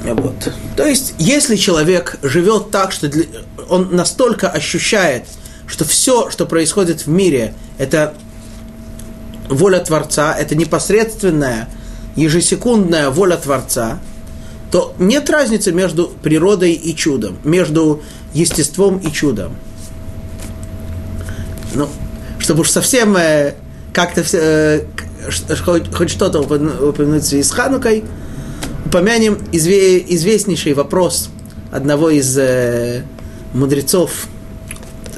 [0.04, 0.52] Вот.
[0.76, 3.24] То есть, если человек живет так, что для,
[3.68, 5.24] он настолько ощущает,
[5.66, 8.14] что все, что происходит в мире, это
[9.48, 11.68] воля Творца, это непосредственная,
[12.14, 14.00] ежесекундная воля Творца–
[14.70, 18.02] то нет разницы между природой и чудом, между
[18.34, 19.56] естеством и чудом.
[21.74, 21.88] Ну,
[22.38, 23.54] чтобы уж совсем э,
[23.92, 24.84] как-то э,
[25.64, 28.04] хоть, хоть что-то упомянуть в связи с Ханукой,
[28.96, 31.28] упомянем изве, известнейший вопрос
[31.70, 33.02] одного из э,
[33.52, 34.26] мудрецов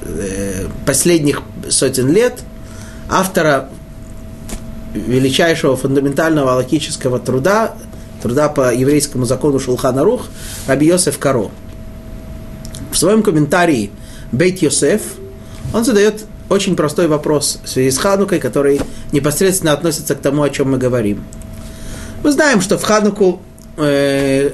[0.03, 2.41] э, последних сотен лет,
[3.09, 3.69] автора
[4.95, 7.77] величайшего фундаментального логического труда
[8.21, 10.27] труда по еврейскому закону Шулхана Рух,
[10.67, 11.53] Раби Йосеф Каро.
[12.91, 13.93] В своем комментарии
[14.33, 15.03] Бейт Йосеф
[15.73, 18.81] он задает очень простой вопрос в связи с Ханукой, который
[19.13, 21.23] непосредственно относится к тому, о чем мы говорим.
[22.25, 23.41] Мы знаем, что в Хануку
[23.79, 24.53] э,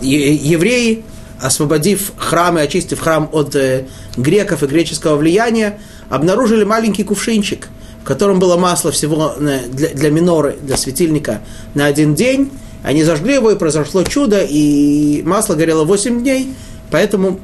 [0.00, 1.04] евреи,
[1.40, 7.68] освободив храм и очистив храм от э, греков и греческого влияния, обнаружили маленький кувшинчик,
[8.02, 11.40] в котором было масло всего э, для, для миноры, для светильника
[11.74, 12.50] на один день.
[12.82, 16.54] Они зажгли его, и произошло чудо, и масло горело 8 дней,
[16.90, 17.40] поэтому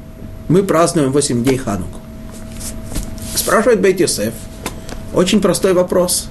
[0.49, 1.99] мы празднуем 8 дней Хануку.
[3.35, 4.33] Спрашивает Бейт Йосеф.
[5.13, 6.29] Очень простой вопрос.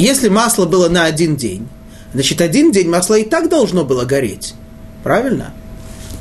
[0.00, 1.68] Если масло было на один день,
[2.14, 4.54] значит, один день масло и так должно было гореть.
[5.04, 5.52] Правильно?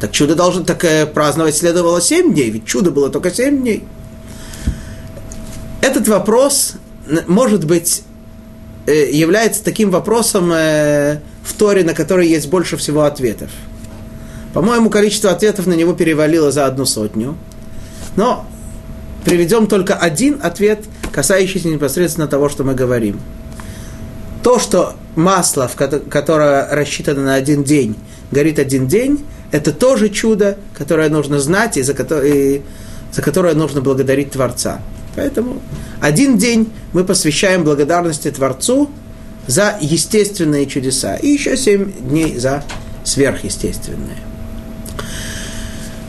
[0.02, 3.86] Так чудо должно так э, праздновать следовало 7 дней, ведь чудо было только 7 дней.
[5.80, 6.74] Этот вопрос,
[7.28, 8.04] может быть,
[8.86, 13.50] э, является таким вопросом э, в Торе, на который есть больше всего ответов.
[14.54, 17.38] По-моему, количество ответов на него перевалило за одну сотню.
[18.18, 18.46] Но
[19.24, 23.22] приведем только один ответ, касающийся непосредственно того, что мы говорим.
[24.44, 25.70] То, что масло,
[26.10, 27.96] которое рассчитано на один день,
[28.32, 32.62] горит один день, это тоже чудо, которое нужно знать и за которое,
[33.12, 34.82] за которое нужно благодарить Творца.
[35.16, 35.62] Поэтому
[36.00, 38.90] один день мы посвящаем благодарности Творцу
[39.48, 41.16] за естественные чудеса.
[41.16, 42.64] И еще семь дней за
[43.04, 44.18] сверхъестественные.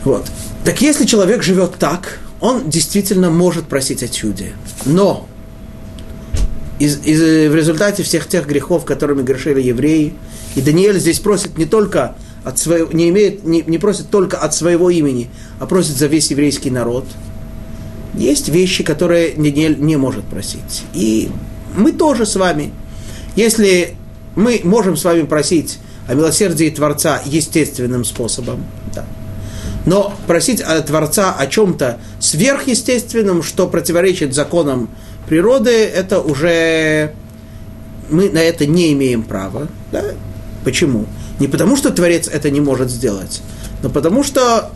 [0.03, 0.27] Вот.
[0.63, 4.53] Так если человек живет так, он действительно может просить о чуде.
[4.85, 5.27] Но
[6.81, 10.15] из, из, в результате всех тех грехов, которыми грешили евреи,
[10.55, 14.55] и Даниэль здесь просит не только от своего, не, имеет, не, не просит только от
[14.55, 17.05] своего имени, а просит за весь еврейский народ.
[18.15, 20.83] Есть вещи, которые Даниэль не может просить.
[20.95, 21.29] И
[21.77, 22.73] мы тоже с вами.
[23.35, 23.95] Если
[24.35, 28.65] мы можем с вами просить о милосердии Творца естественным способом,
[28.95, 29.05] да,
[29.85, 34.89] но просить от Творца о чем-то сверхъестественном, что противоречит законам
[35.31, 37.13] природы, это уже
[38.09, 39.69] мы на это не имеем права.
[39.89, 40.03] Да?
[40.65, 41.05] Почему?
[41.39, 43.41] Не потому, что Творец это не может сделать,
[43.81, 44.71] но потому что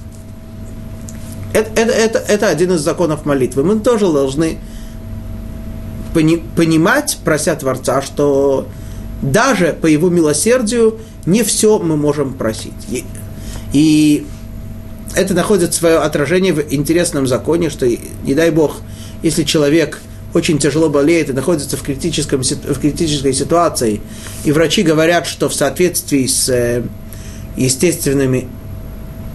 [1.52, 3.66] это, это, это, это один из законов молитвы.
[3.66, 4.58] Мы тоже должны
[6.14, 8.70] пони, понимать, прося Творца, что
[9.22, 12.72] даже по его милосердию не все мы можем просить.
[12.90, 13.04] И,
[13.74, 14.26] и
[15.18, 18.78] это находит свое отражение в интересном законе, что, не дай Бог,
[19.22, 20.00] если человек
[20.36, 24.02] очень тяжело болеет и находится в, критическом, в критической ситуации,
[24.44, 26.84] и врачи говорят, что в соответствии с э,
[27.56, 28.50] естественными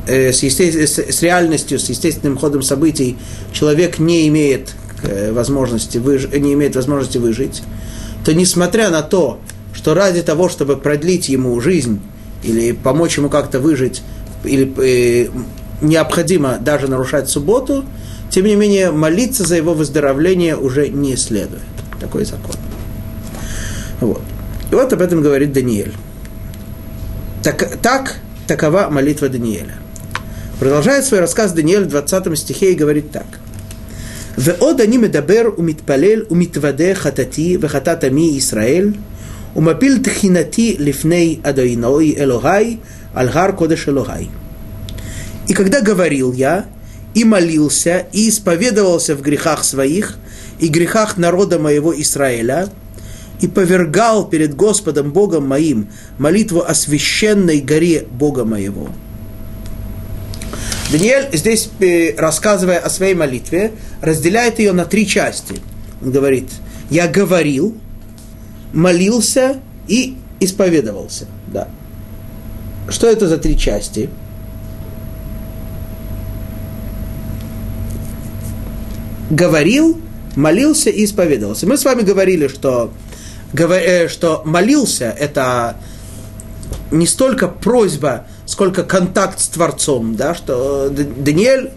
[0.06, 3.16] э, с, есте, с, реальностью, с естественным ходом событий
[3.50, 7.62] человек не имеет э, возможности, выж, не имеет возможности выжить,
[8.22, 9.40] то несмотря на то,
[9.72, 11.98] что ради того, чтобы продлить ему жизнь
[12.42, 14.02] или помочь ему как-то выжить,
[14.44, 15.30] или
[15.80, 17.86] необходимо даже нарушать субботу,
[18.30, 21.62] тем не менее молиться за его выздоровление уже не следует.
[21.99, 22.56] Такой закон.
[24.01, 24.21] Вот.
[24.71, 25.93] И вот об этом говорит Даниэль.
[27.43, 29.75] Так, так такова молитва Даниэля.
[30.60, 33.25] Продолжает свой рассказ Даниэль в 20 стихе и говорит так.
[34.38, 38.91] ועוד אני מדבר ומתפלל ומתוודה חטאתי וחטאת עמי ישראל
[39.56, 42.78] ומפיל תחינתי לפני אדוני אלוהי
[43.13, 44.28] על הר קודש אלוהי.
[45.47, 46.63] И когда говорил я,
[47.14, 50.18] и молился, и исповедовался в грехах своих,
[50.59, 52.68] и грехах народа моего Израиля,
[53.40, 58.88] и повергал перед Господом Богом моим молитву о священной горе Бога моего.
[60.90, 65.55] Даниэль здесь, э, рассказывая о своей молитве, разделяет ее на три части.
[66.03, 66.51] Он говорит,
[66.90, 67.77] я говорил,
[68.73, 71.27] молился и исповедовался.
[71.46, 71.68] Да.
[72.88, 74.11] Что это за три части?
[79.31, 80.01] Говорил,
[80.37, 81.66] молился и исповедовался.
[81.66, 82.93] Мы с вами говорили, что,
[83.55, 85.77] э, что молился– это
[86.90, 91.71] не столько просьба, сколько контакт с Творцом, да, что Даниэль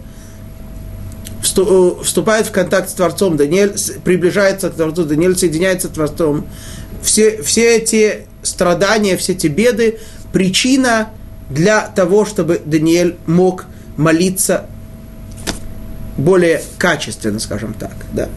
[1.40, 6.46] вступает в контакт с Творцом, Даниэль приближается к Творцу, Даниэль соединяется с Творцом.
[7.02, 9.98] Все, все эти страдания, все эти беды–
[10.34, 11.10] причина
[11.48, 14.66] для того, чтобы Даниэль мог молиться
[16.16, 17.94] более качественно, скажем так.
[18.12, 18.28] Да.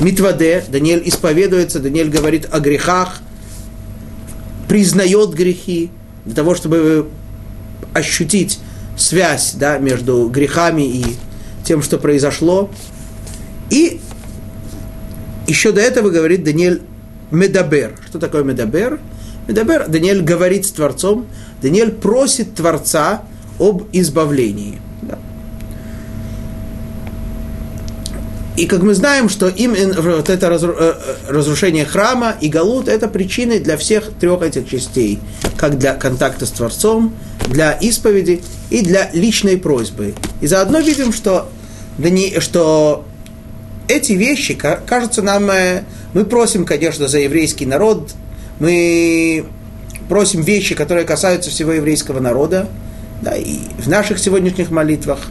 [0.00, 3.20] מתוודה, Даниэль исповедуется, Даниэль говорит о грехах,
[4.68, 5.90] признает грехи,
[6.24, 7.08] для того, чтобы
[7.92, 8.60] ощутить
[8.96, 11.04] связь да, между грехами и
[11.64, 12.70] тем, что произошло.
[13.68, 14.00] И
[15.46, 16.82] еще до этого говорит Даниэль
[17.30, 17.98] מדבר.
[18.08, 19.00] Что такое מדבר?
[19.48, 21.26] מדבר, Даниэль говорит с Творцом,
[21.60, 23.22] Даниэль просит Творца
[23.58, 24.80] об избавлении–
[28.60, 30.50] И как мы знаем, что именно вот это
[31.30, 35.18] разрушение храма и Галут– это причины для всех трех этих частей,
[35.56, 37.14] как для контакта с Творцом,
[37.48, 40.12] для исповеди и для личной просьбы.
[40.42, 41.48] И заодно видим, что,
[42.40, 43.06] что
[43.88, 48.10] эти вещи, кажется нам, э, мы просим, конечно, за еврейский народ,
[48.58, 49.46] мы
[50.10, 52.68] просим вещи, которые касаются всего еврейского народа,
[53.22, 55.28] да, и в наших сегодняшних молитвах,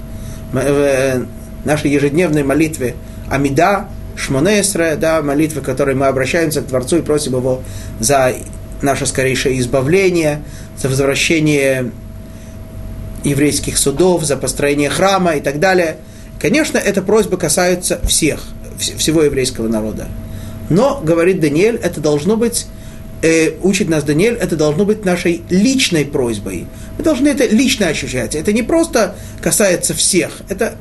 [0.52, 1.26] в э,
[1.64, 2.96] нашей ежедневной молитве
[3.30, 7.62] Амида, Шмонесре, да, молитвы, в которой мы обращаемся к Творцу и просим Его
[8.00, 8.34] за
[8.82, 10.44] наше скорейшее избавление,
[10.78, 11.92] за возвращение
[13.24, 15.98] еврейских судов, за построение храма и так далее.
[16.40, 18.42] Конечно, эта просьба касается всех,
[18.78, 20.08] всего еврейского народа.
[20.70, 22.68] Но, говорит Даниэль, это должно быть,
[23.22, 26.68] э, учит нас Даниэль, это должно быть нашей личной просьбой.
[26.98, 28.36] Мы должны это лично ощущать.
[28.36, 30.76] Это не просто касается всех, это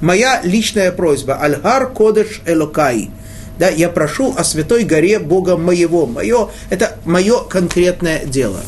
[0.00, 1.34] моя личная просьба.
[1.34, 3.10] Альгар Кодеш Элокай.
[3.58, 6.06] Да, я прошу о святой горе Бога моего.
[6.06, 8.60] Мое, это мое конкретное дело.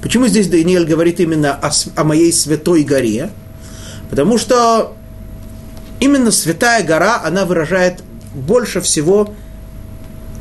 [0.00, 3.30] Почему здесь Даниэль говорит именно о, о моей святой горе?
[4.10, 4.96] Потому что
[6.00, 8.02] именно святая гора, она выражает
[8.34, 9.32] больше всего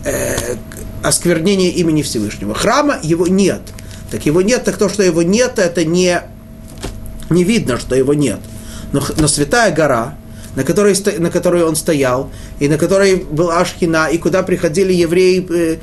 [0.03, 0.55] э,
[1.03, 2.55] осквернение имени Всевышнего.
[2.55, 3.61] Храма его нет.
[4.09, 6.21] Так его нет, так то, что его нет, это не,
[7.29, 8.39] не видно, что его нет.
[8.91, 10.15] Но, но святая гора,
[10.55, 12.29] на которой, на которой он стоял,
[12.59, 15.77] и на которой была Ашхина, и куда приходили евреи э,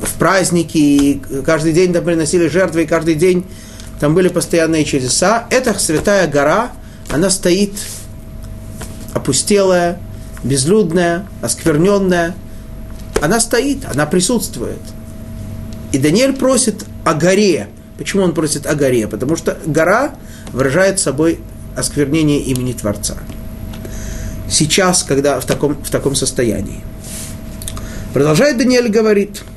[0.00, 3.44] в праздники, и каждый день там приносили жертвы, и каждый день
[4.00, 5.46] там были постоянные чудеса.
[5.50, 6.72] Эта святая гора,
[7.10, 7.72] она стоит
[9.14, 10.00] опустелая,
[10.42, 12.34] безлюдная, оскверненная.
[13.20, 14.80] Она стоит, она присутствует.
[15.92, 17.68] И Даниэль просит о горе.
[17.98, 19.06] Почему он просит о горе?
[19.06, 20.14] Потому что гора
[20.52, 21.38] выражает собой
[21.75, 23.15] осквернение имени Творца.
[24.49, 26.81] Сейчас, когда в таком, в таком состоянии.
[28.13, 29.51] Продолжает Даниэль говорит –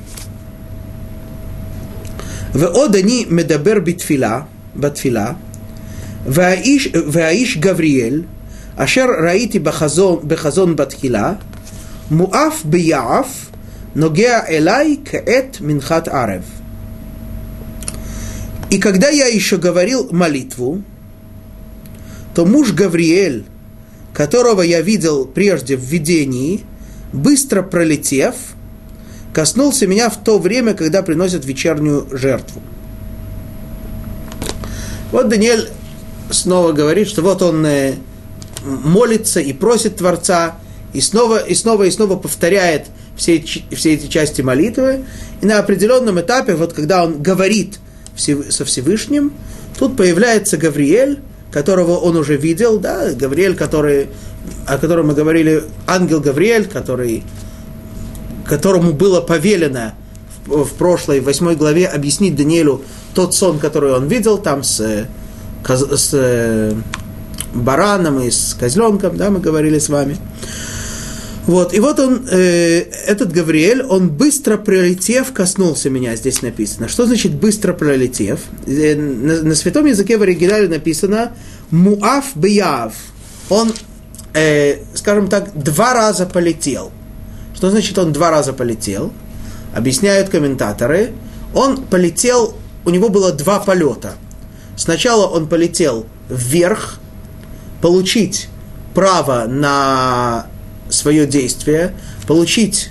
[2.55, 4.41] ועוד אני מדבר בתפילה,
[4.77, 5.33] בתפילה,
[6.27, 8.23] והאיש, והאיש גבריאל,
[8.77, 11.33] אשר ראיתי בחזון, בחזון בתחילה,
[12.11, 13.47] מואף ביעף,
[13.97, 16.45] ногеа элай каэт минхат арев.
[18.71, 20.81] И когда я еще говорил молитву,
[22.36, 23.46] то муж Гавриэль,
[24.14, 26.62] которого я видел прежде в видении,
[27.14, 28.36] быстро пролетев–
[29.36, 32.62] коснулся меня в то время, когда приносят вечернюю жертву.
[35.12, 35.70] Вот Даниэль
[36.32, 37.96] снова говорит, что вот он э,
[38.64, 40.56] молится и просит Творца,
[40.94, 45.04] и снова и снова и снова повторяет все, все эти части молитвы.
[45.42, 47.80] И на определенном этапе, вот когда он говорит
[48.16, 49.34] со Всевышним,
[49.78, 51.20] тут появляется Гавриэль,
[51.56, 54.10] которого он уже видел, да, Гавриэль, который,
[54.68, 57.24] о котором мы говорили, ангел Гавриэль, который
[58.46, 59.94] которому было повелено
[60.46, 62.82] в, в прошлой, восьмой главе, объяснить Даниэлю
[63.14, 65.08] тот сон, который он видел, там с,
[65.66, 66.74] с э,
[67.54, 70.18] бараном и с козленком, да, мы говорили с вами.
[71.48, 76.88] Вот, и вот он, э, этот Гавриэль, он быстро пролетев коснулся меня, здесь написано.
[76.88, 78.40] Что значит быстро пролетев?
[78.66, 81.34] Э, на, на святом языке в оригинале написано
[81.70, 82.94] муав бияв.
[83.50, 83.72] Он,
[84.34, 86.92] э, скажем так, два раза полетел.
[87.54, 89.14] Что значит он два раза полетел?
[89.76, 91.12] Объясняют комментаторы.
[91.54, 94.16] Он полетел, у него было два полета.
[94.76, 97.00] Сначала он полетел вверх,
[97.82, 98.50] получить
[98.96, 100.48] право на
[100.96, 101.94] свое действие,
[102.28, 102.90] получить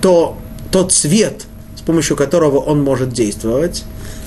[0.00, 0.36] то,
[0.70, 3.84] тот свет, с помощью которого он может действовать.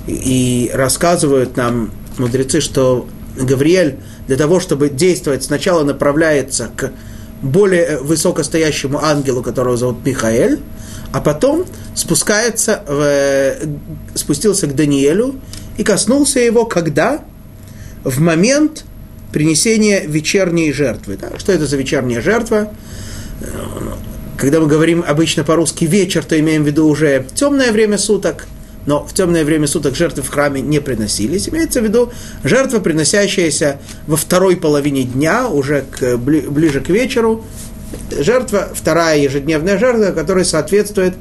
[0.07, 3.97] И рассказывают нам мудрецы, что Гавриэль
[4.27, 6.91] для того, чтобы действовать, сначала направляется к
[7.41, 10.59] более высокостоящему ангелу, которого зовут Михаэль,
[11.11, 13.55] а потом спускается, в,
[14.15, 15.35] спустился к Даниэлю
[15.77, 17.21] и коснулся его, когда?
[18.03, 18.85] В момент
[19.37, 21.15] принесения вечерней жертвы.
[21.21, 21.37] Да?
[21.37, 22.73] Что это за вечерняя жертва?
[24.35, 28.47] Когда мы говорим обычно по-русски вечер, то имеем в виду уже темное время суток–
[28.87, 31.49] но в темное время суток жертвы в храме не приносились.
[31.49, 32.11] Имеется в виду
[32.43, 37.43] жертва, приносящаяся во второй половине дня, уже к, ближе к вечеру.
[38.17, 41.15] Жертва, вторая ежедневная жертва, которая соответствует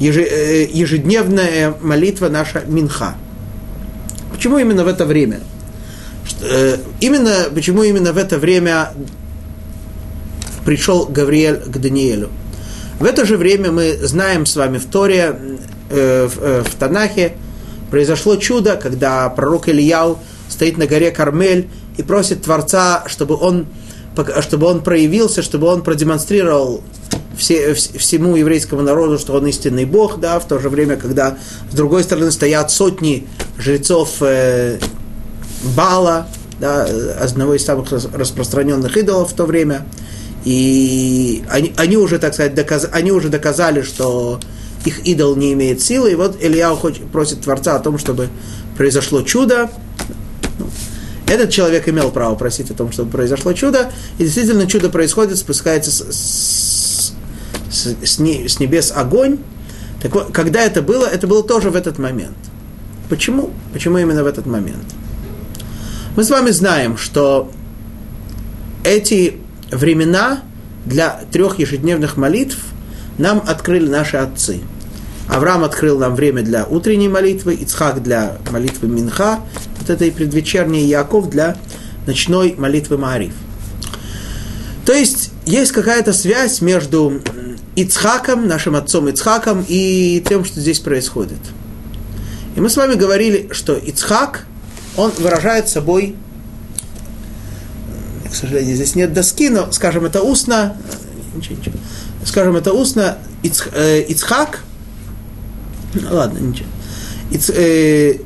[0.00, 3.14] э, ежедневная молитва наша Минха.
[4.32, 5.40] Почему именно в это время?
[6.42, 8.92] Э, именно, почему именно в это время
[10.64, 12.30] пришел Гавриэль к Даниэлю?
[12.98, 15.36] В это же время мы знаем с вами в Торе
[15.90, 17.32] Э, в, э, в Танахе
[17.90, 23.66] произошло чудо, когда пророк Ильяу стоит на горе Кармель и просит Творца, чтобы он
[24.42, 26.82] чтобы он проявился, чтобы он продемонстрировал
[27.36, 31.38] все, всему еврейскому народу, что он истинный Бог, да, в то же время, когда
[31.70, 33.26] с другой стороны стоят сотни
[33.58, 34.78] жрецов э,
[35.62, 36.26] Бала,
[36.58, 36.86] да,
[37.20, 39.86] одного из самых распространенных идолов в то время,
[40.44, 44.40] и они, они уже, так сказать, доказ, они уже доказали, что
[44.84, 48.28] их идол не имеет силы, и вот Илья хочет, просит Творца о том, чтобы
[48.76, 49.70] произошло чудо,
[51.30, 55.90] этот человек имел право просить о том, чтобы произошло чудо, и действительно чудо происходит, спускается
[55.90, 57.14] с,
[57.70, 58.18] с, с, с
[58.60, 59.38] небес огонь.
[60.02, 62.36] Так вот, когда это было, это было тоже в этот момент.
[63.08, 63.50] Почему?
[63.72, 64.84] Почему именно в этот момент?
[66.16, 67.50] Мы с вами знаем, что
[68.84, 69.36] эти
[69.70, 70.40] времена
[70.84, 72.58] для трех ежедневных молитв
[73.18, 74.60] нам открыли наши отцы–
[75.30, 79.38] Авраам открыл нам время для утренней молитвы, Ицхак для молитвы Минха,
[79.78, 81.56] вот это и предвечерний Яков для
[82.06, 83.32] ночной молитвы Маариф.
[84.84, 87.20] То есть есть какая-то связь между
[87.76, 91.38] Ицхаком, нашим отцом Ицхаком, и тем, что здесь происходит.
[92.56, 94.46] И мы с вами говорили, что Ицхак,
[94.96, 96.16] он выражает собой,
[98.30, 100.76] к сожалению, здесь нет доски, но, скажем, это устно,
[101.34, 101.76] ничего, ничего,
[102.24, 104.64] скажем, это устно, э, Ицхак–
[105.94, 106.68] ну, ладно, ничего.
[107.30, 108.18] Иц, э,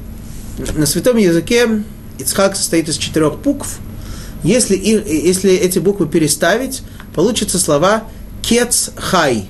[0.75, 1.83] на святом языке
[2.19, 3.79] Ицхак состоит из четырех букв.
[4.43, 6.83] Если, если эти буквы переставить,
[7.15, 8.05] получится слова
[8.43, 9.49] кец хай,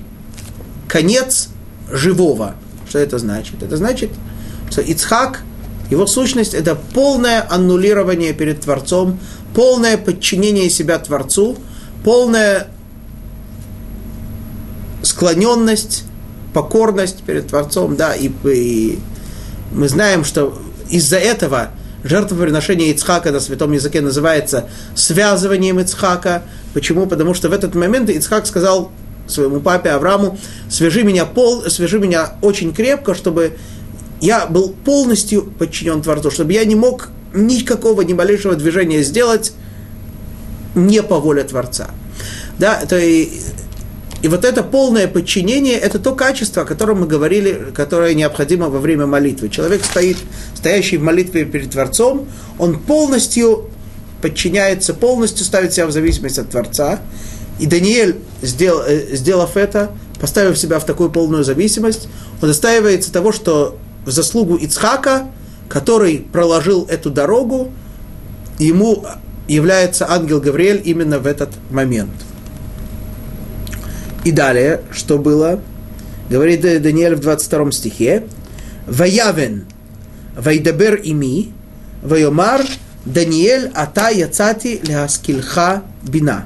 [0.87, 1.49] конец
[1.91, 2.55] живого.
[2.87, 3.61] Что это значит?
[3.61, 4.11] Это значит,
[4.69, 5.41] что Ицхак,
[5.89, 9.19] его сущность, это полное аннулирование перед Творцом,
[9.53, 11.57] полное подчинение себя Творцу,
[12.03, 12.67] полная
[15.03, 16.03] склоненность
[16.53, 18.99] покорность перед Творцом, да, и, и
[19.71, 20.57] мы знаем, что
[20.89, 21.71] из-за этого
[22.05, 26.43] жертвоприношение Ицхака на святом языке называется связыванием Ицхака.
[26.73, 27.07] Почему?
[27.07, 28.91] Потому что в этот момент Ицхак сказал
[29.27, 30.37] своему папе Аврааму,
[30.69, 33.57] свяжи меня, пол, свяжи меня очень крепко, чтобы
[34.21, 39.53] я был полностью подчинен Творцу, чтобы я не мог никакого, ни малейшего движения сделать
[40.73, 41.89] не по воле Творца.
[42.57, 43.29] Да, то и
[44.25, 48.79] и вот это полное подчинение– это то качество, о котором мы говорили, которое необходимо во
[48.79, 49.49] время молитвы.
[49.49, 50.17] Человек стоит,
[50.55, 53.69] стоящий в молитве перед Творцом, он полностью
[54.23, 57.01] подчиняется, полностью ставит себя в зависимость от Творца.
[57.59, 62.07] И Даниэль, э, сделав это, поставив себя в такую полную зависимость,
[62.41, 65.27] он достаивается того, что в заслугу Ицхака,
[65.67, 67.71] который проложил эту дорогу,
[68.59, 69.05] ему
[69.47, 72.11] является ангел Гавриэль именно в этот момент–
[74.25, 75.61] и далее, что было?
[76.31, 78.23] Говорит Даниэль в 22 стихе.
[78.87, 79.65] Ваявен,
[80.35, 81.53] вайдабер ими,
[82.01, 82.65] вайомар,
[83.05, 86.45] Даниэль, ата яцати ляскильха бина.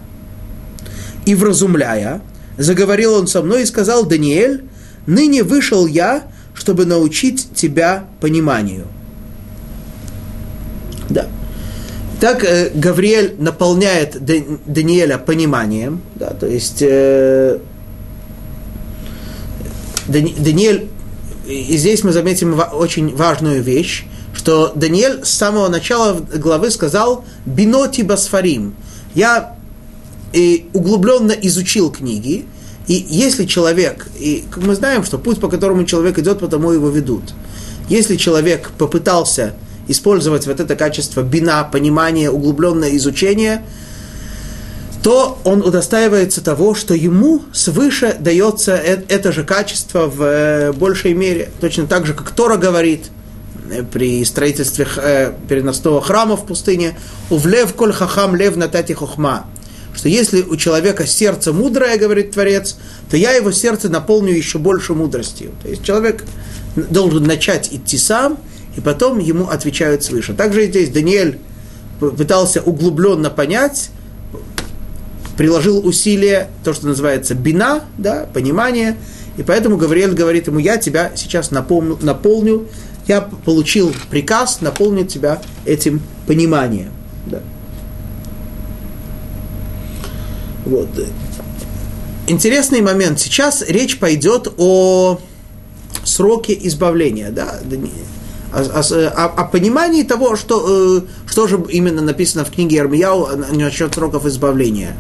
[1.26, 2.22] И вразумляя,
[2.57, 4.66] заговорил он со мной и сказал, Даниэль,
[5.07, 6.24] ныне вышел я,
[6.60, 8.86] чтобы научить тебя пониманию.
[11.10, 11.28] Да.
[12.20, 17.60] Так э, Гавриэль наполняет Даниэля пониманием, да, то есть э,
[20.07, 20.89] Даниэль,
[21.47, 28.01] и здесь мы заметим очень важную вещь, что Даниэль с самого начала главы сказал «биноти
[28.01, 28.76] басфарим».
[29.16, 29.55] Я
[30.34, 32.45] и углубленно изучил книги,
[32.89, 37.35] и если человек, и мы знаем, что путь, по которому человек идет, потому его ведут.
[37.87, 39.53] Если человек попытался
[39.87, 43.63] использовать вот это качество бина, понимания, углубленное изучение,
[45.03, 51.49] то он удостаивается того, что ему свыше дается это же качество в э, большей мере.
[51.61, 53.11] Точно так же, как Тора говорит
[53.69, 56.97] э, при строительстве э, переносного храма в пустыне,
[57.29, 59.45] «Увлев коль хахам лев натати хохма»,
[60.00, 62.78] что если у человека сердце мудрое, говорит Творец,
[63.12, 65.52] то я его сердце наполню еще больше мудростью.
[65.62, 66.24] То есть человек
[66.78, 68.38] должен начать идти сам,
[68.78, 70.34] и потом ему отвечают свыше.
[70.34, 71.39] Также здесь Даниэль
[72.00, 73.89] пытался углубленно понять,
[75.36, 78.95] приложил усилия, то, что называется бина, да, понимание,
[79.36, 82.70] и поэтому Гавриэль говорит ему, я тебя сейчас наполню, наполню
[83.06, 86.93] я получил приказ наполнить тебя этим пониманием.
[87.26, 87.41] Да.
[90.66, 90.89] Вот.
[92.28, 93.20] Интересный момент.
[93.20, 95.20] Сейчас речь пойдет о
[96.03, 97.32] сроке избавления.
[97.32, 97.60] Да?
[98.51, 103.93] о, о, о понимании того, что, э, что же именно написано в книге Армияу насчет
[103.93, 104.95] сроков избавления.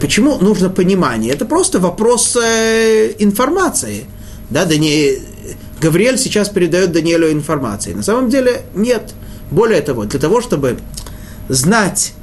[0.00, 1.32] Почему нужно понимание?
[1.32, 4.04] Это просто вопрос э, информации.
[4.50, 5.18] Да, да не,
[5.80, 7.94] Гавриэль сейчас передает Даниэлю информации.
[7.94, 9.14] На самом деле нет.
[9.50, 10.78] Более того, для того, чтобы
[11.48, 12.14] знать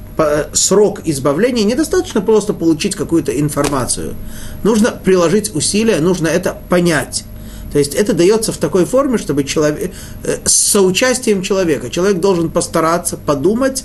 [0.54, 4.16] срок избавления, недостаточно просто получить какую-то информацию.
[4.64, 7.24] Нужно приложить усилия, нужно это понять.
[7.72, 9.92] То есть это дается в такой форме, чтобы человек,
[10.24, 11.90] э, с соучастием человека.
[11.90, 13.84] Человек должен постараться подумать,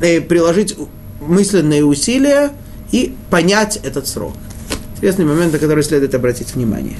[0.00, 0.76] э, приложить
[1.20, 2.52] мысленные усилия
[2.90, 4.34] и понять этот срок.
[4.96, 6.96] Интересный момент, на который следует обратить внимание.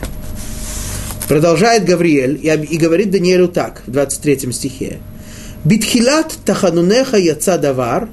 [1.28, 4.98] Продолжает Гавриэль и говорит Даниэлю так, в 23 стихе.
[5.67, 8.05] Битхилат таханунеха яца давар,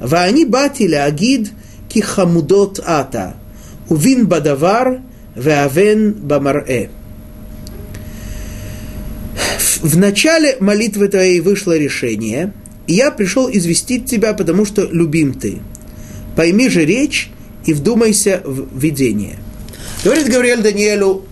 [0.00, 1.48] ואני באתי להגיד
[1.88, 3.28] כי חמודות אתה,
[3.90, 4.84] ובין בדבר
[5.36, 6.84] ואבן במראה.
[9.82, 12.52] В начале молитвы твоей вышло решение,
[12.86, 15.60] и я пришел известить тебя, потому что любим ты.
[16.36, 17.30] Пойми же речь
[17.64, 19.38] и вдумайся в видение.
[20.04, 21.24] Говорит Гавриэль Даниэлю,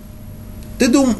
[0.78, 1.14] ты, дум,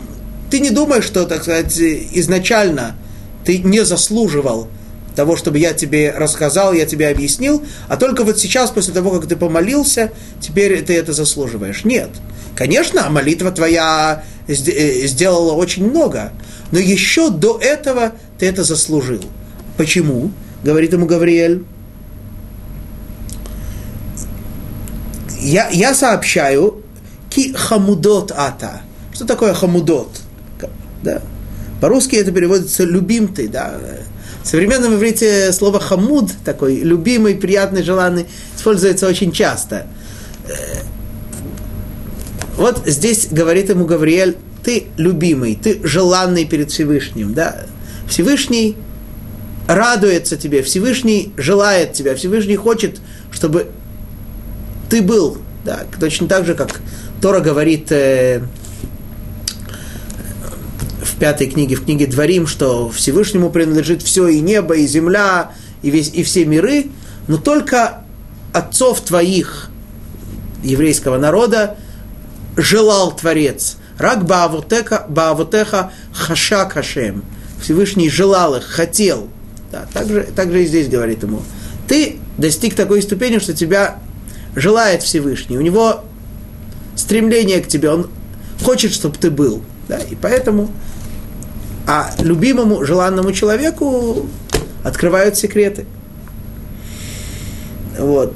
[0.51, 2.97] ты не думаешь, что, так сказать, изначально
[3.46, 4.68] ты не заслуживал
[5.16, 9.28] того, чтобы я тебе рассказал, я тебе объяснил, а только вот сейчас, после того, как
[9.28, 11.86] ты помолился, теперь ты это заслуживаешь.
[11.86, 12.10] Нет.
[12.56, 16.34] Конечно, молитва твоя э, сделала очень много,
[16.72, 19.24] но еще до этого ты это заслужил.
[19.78, 20.32] Почему?
[20.64, 21.64] Говорит ему Гавриэль.
[25.42, 26.84] Я, я сообщаю
[27.30, 28.82] ки хамудот ата.
[29.14, 30.10] Что такое хамудот?
[31.04, 31.22] Да?
[31.84, 33.74] По-русски это переводится любим да.
[34.42, 38.26] В современном иврите слово хамуд, такой любимый, приятный, желанный,
[38.56, 39.88] используется очень часто.
[40.48, 40.54] Э,
[42.56, 47.66] вот здесь говорит ему Гавриэль, ты любимый, ты желанный перед Всевышним, да.
[48.08, 48.78] Всевышний
[49.68, 53.68] радуется тебе, Всевышний желает тебя, Всевышний хочет, чтобы
[54.90, 56.80] ты был, да, точно так же, как
[57.22, 58.42] Тора говорит э,
[61.24, 66.10] пятой книге, в книге Дворим, что Всевышнему принадлежит все и небо, и земля, и, весь,
[66.14, 66.88] и все миры,
[67.30, 68.02] но только
[68.52, 69.70] отцов твоих,
[70.66, 71.78] еврейского народа,
[72.58, 73.78] желал Творец.
[73.98, 77.24] Рак Баавотеха, Баавотеха Хашак Хашем.
[77.62, 79.30] Всевышний желал их, хотел.
[79.72, 81.42] Да, также, также и здесь говорит ему.
[81.88, 83.96] Ты достиг такой ступени, что тебя
[84.58, 85.58] желает Всевышний.
[85.58, 86.04] У него
[86.98, 88.10] стремление к тебе, он
[88.62, 89.64] хочет, чтобы ты был.
[89.88, 90.70] Да, и поэтому
[91.86, 94.28] а любимому, желанному человеку
[94.84, 95.86] открывают секреты.
[97.98, 98.34] Вот.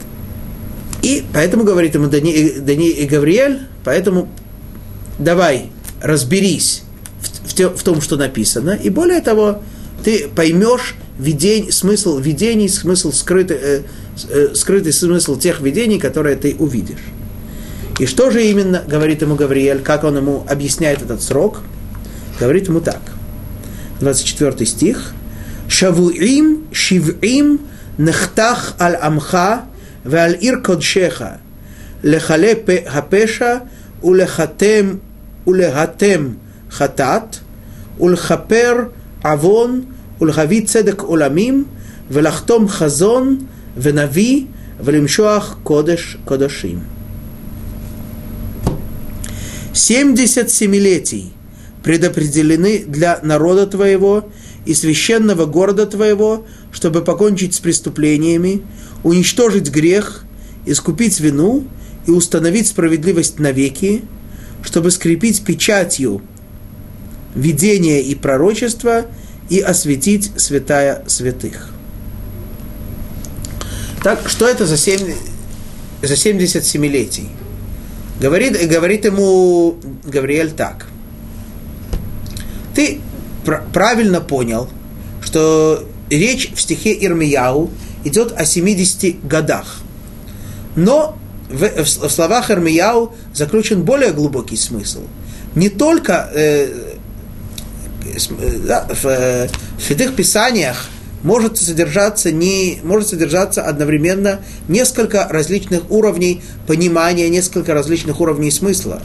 [1.02, 4.30] И поэтому говорит ему Дани, Дани и Гавриэль, поэтому
[5.20, 5.70] давай
[6.02, 6.84] разберись
[7.22, 9.62] в, в, те, в том, что написано, и более того,
[10.04, 13.82] ты поймешь видень, смысл видений, смысл скрытый, э,
[14.30, 17.04] э, скрытый смысл тех видений, которые ты увидишь.
[18.00, 21.62] И что же именно говорит ему Гавриэль, как он ему объясняет этот срок?
[22.40, 23.02] Говорит ему так–
[24.01, 25.13] 24 стих.
[25.69, 27.59] Шавуим шивим
[27.99, 29.61] нехтах аль амха
[30.05, 31.23] ועל עיר קודשך,
[32.05, 32.53] לכלה
[32.87, 33.57] הפשע
[34.05, 34.95] ולחתם
[35.47, 36.29] ולהתם
[36.71, 37.37] חטאת,
[38.01, 38.75] ולכפר
[39.25, 39.85] עוון
[40.21, 41.65] ולהביא צדק עולמים,
[42.11, 43.39] ולחתום חזון
[43.77, 44.45] ונביא,
[44.81, 46.79] ולמשוח קודש קודשים.
[49.75, 50.15] 70
[50.49, 51.31] семилетий
[51.88, 54.28] предопределены для народа твоего
[54.66, 58.62] и священного города твоего, чтобы покончить с преступлениями,
[59.04, 60.26] уничтожить грех,
[60.66, 61.66] искупить вину
[62.06, 64.04] и установить справедливость навеки,
[64.64, 66.22] чтобы скрепить печатью
[67.36, 69.06] видение и пророчество
[69.48, 71.70] и осветить святая святых.
[74.04, 75.00] Так, что это за, 7,
[76.02, 77.30] за 77-летий?
[78.20, 80.88] Говорит, говорит ему Гавриэль так–
[83.74, 84.70] правильно понял,
[85.22, 87.72] что речь в стихе Ирмияу
[88.04, 89.78] идет о 70 годах.
[90.76, 91.18] Но
[91.50, 95.02] в, в, в словах Ирмияу заключен более глубокий смысл.
[95.56, 96.96] Не только э,
[98.06, 100.90] э да, в, э, в святых писаниях
[101.24, 109.02] может содержаться, не, может содержаться одновременно несколько различных уровней понимания, несколько различных уровней смысла.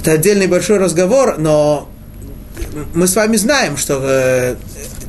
[0.00, 1.89] Это отдельный большой разговор, но
[2.94, 4.56] мы с вами знаем, что э,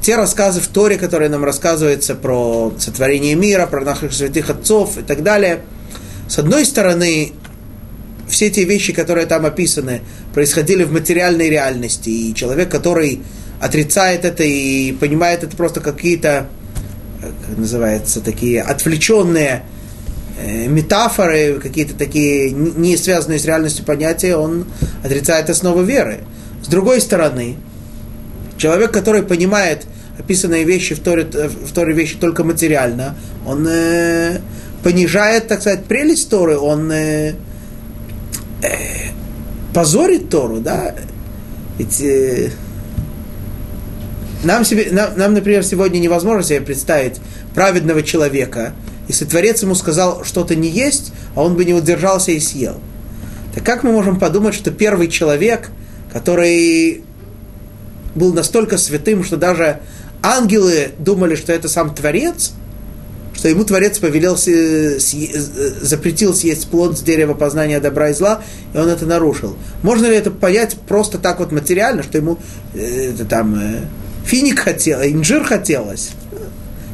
[0.01, 5.01] те рассказы в Торе, которые нам рассказываются про сотворение мира, про наших святых отцов и
[5.01, 5.61] так далее,
[6.27, 7.33] с одной стороны,
[8.27, 10.01] все те вещи, которые там описаны,
[10.33, 13.21] происходили в материальной реальности, и человек, который
[13.59, 16.47] отрицает это и понимает это просто какие-то,
[17.21, 19.63] как называется, такие отвлеченные
[20.39, 24.65] э, метафоры, какие-то такие не связанные с реальностью понятия, он
[25.03, 26.21] отрицает основы веры.
[26.61, 27.57] С другой стороны,
[28.57, 29.85] человек, который понимает
[30.17, 34.39] описанные вещи в Торе, в Торе вещи только материально, он э,
[34.83, 37.33] понижает, так сказать, прелесть Торы, он э,
[38.61, 38.67] э,
[39.73, 40.95] позорит Тору, да.
[41.77, 42.51] Ведь э,
[44.43, 47.17] нам, себе, нам, нам, например, сегодня невозможно себе представить
[47.55, 48.73] праведного человека,
[49.07, 52.79] если Творец ему сказал что-то не есть, а он бы не удержался и съел.
[53.53, 55.71] Так как мы можем подумать, что первый человек,
[56.11, 57.03] который
[58.15, 59.79] был настолько святым, что даже
[60.21, 62.51] ангелы думали, что это сам Творец,
[63.33, 68.43] что ему Творец повелел, запретил съесть плод с дерева познания добра и зла,
[68.73, 69.55] и он это нарушил.
[69.81, 72.37] Можно ли это понять просто так вот материально, что ему
[72.73, 73.81] э, это, там э,
[74.25, 76.11] финик хотел, инжир хотелось?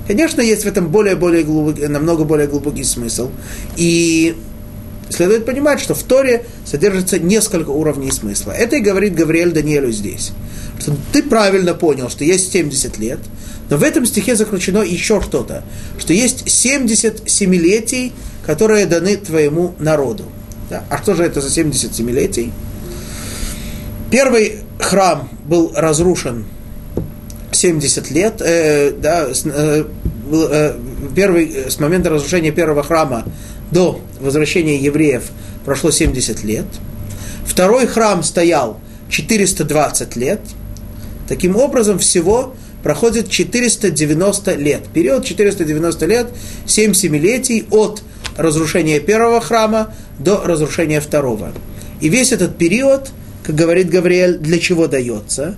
[0.07, 3.30] Конечно, есть в этом более, более глубокий, намного более глубокий смысл.
[3.76, 4.38] И
[5.09, 8.51] следует понимать, что в Торе содержится несколько уровней смысла.
[8.51, 10.31] Это и говорит Гавриэль Даниэлю здесь.
[10.79, 13.19] Что ты правильно понял, что есть 70 лет,
[13.69, 15.63] но в этом стихе заключено еще что-то,
[15.97, 18.13] что есть 70 семилетий,
[18.45, 20.23] которые даны твоему народу.
[20.69, 20.83] Да?
[20.89, 22.53] А что же это за 70 семилетий?
[24.09, 26.45] Первый храм был разрушен
[27.51, 29.83] 70 лет, э, да, э,
[30.31, 30.73] э,
[31.15, 33.25] первый, э, с момента разрушения первого храма
[33.72, 35.24] до возвращения евреев
[35.65, 36.65] прошло 70 лет.
[37.45, 40.41] Второй храм стоял 420 лет.
[41.28, 44.84] Таким образом, всего проходит 490 лет.
[44.93, 46.28] Период 490 лет,
[46.65, 48.01] 7 семилетий от
[48.38, 51.51] разрушения первого храма до разрушения второго.
[51.99, 53.09] И весь этот период,
[53.43, 55.55] как говорит Гавриэль, для чего дается?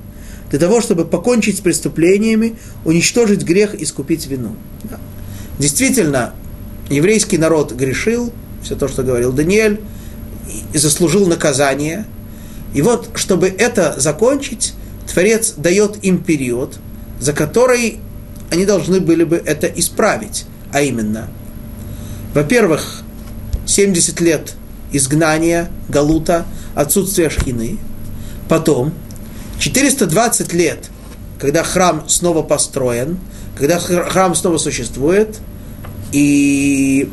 [0.50, 2.56] Для того, чтобы покончить с преступлениями,
[2.86, 4.56] уничтожить грех, искупить вину.
[5.60, 6.34] Действительно,
[6.90, 8.34] еврейский народ грешил,
[8.64, 9.80] все то, что говорил Даниэль,
[10.74, 12.06] и заслужил наказание.
[12.74, 14.74] И вот, чтобы это закончить,
[15.12, 16.78] Творец дает им период,
[17.20, 18.00] за который
[18.52, 20.46] они должны были бы это исправить.
[20.72, 21.30] А именно,
[22.34, 23.04] во-первых,
[23.66, 24.54] 70 лет
[24.92, 27.78] изгнания, галута, отсутствия шхины.
[28.48, 28.94] Потом
[29.60, 30.90] 420 лет,
[31.40, 33.20] когда храм снова построен,
[33.58, 35.38] когда храм снова существует–
[36.12, 37.10] и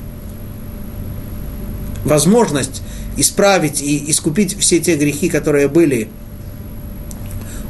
[2.05, 2.83] возможность
[3.17, 6.09] исправить и искупить все те грехи, которые были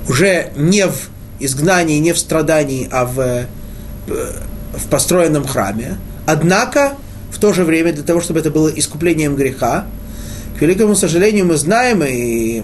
[0.08, 1.08] уже не в
[1.40, 3.46] изгнании, не в страдании, а в, э,
[4.06, 5.98] в построенном храме.
[6.26, 6.94] Однако,
[7.30, 9.86] в то же время, для того, чтобы это было искуплением греха,
[10.58, 12.62] к великому сожалению, мы знаем, и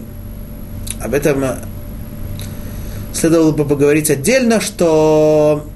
[1.01, 1.45] об этом
[3.13, 5.67] следовало бы поговорить отдельно, что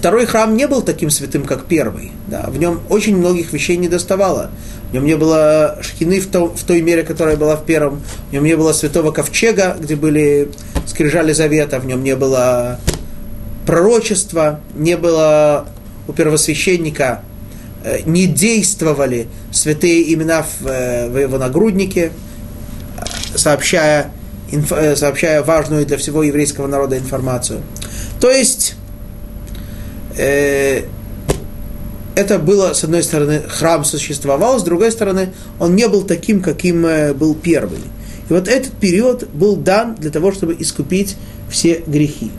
[0.00, 2.10] второй храм не был таким святым, как первый.
[2.26, 4.50] Да, в нем очень многих вещей не доставало.
[4.88, 8.00] В нем не было шхины в, том, в той мере, которая была в первом.
[8.30, 10.52] В нем не было святого ковчега, где были
[10.86, 11.78] скрижали завета.
[11.78, 12.80] В нем не было
[13.66, 15.66] пророчества, не было
[16.08, 17.20] у первосвященника,
[17.84, 22.10] э, не действовали святые имена в, э, в его нагруднике,
[23.34, 24.12] сообщая,
[24.50, 27.60] инф, э, сообщая важную для всего еврейского народа информацию.
[28.18, 28.76] То есть
[32.20, 36.84] это было, с одной стороны, храм существовал, с другой стороны, он не был таким, каким
[36.84, 37.78] э, был первый.
[38.28, 41.16] И вот этот период был дан для того, чтобы искупить
[41.48, 42.30] все грехи.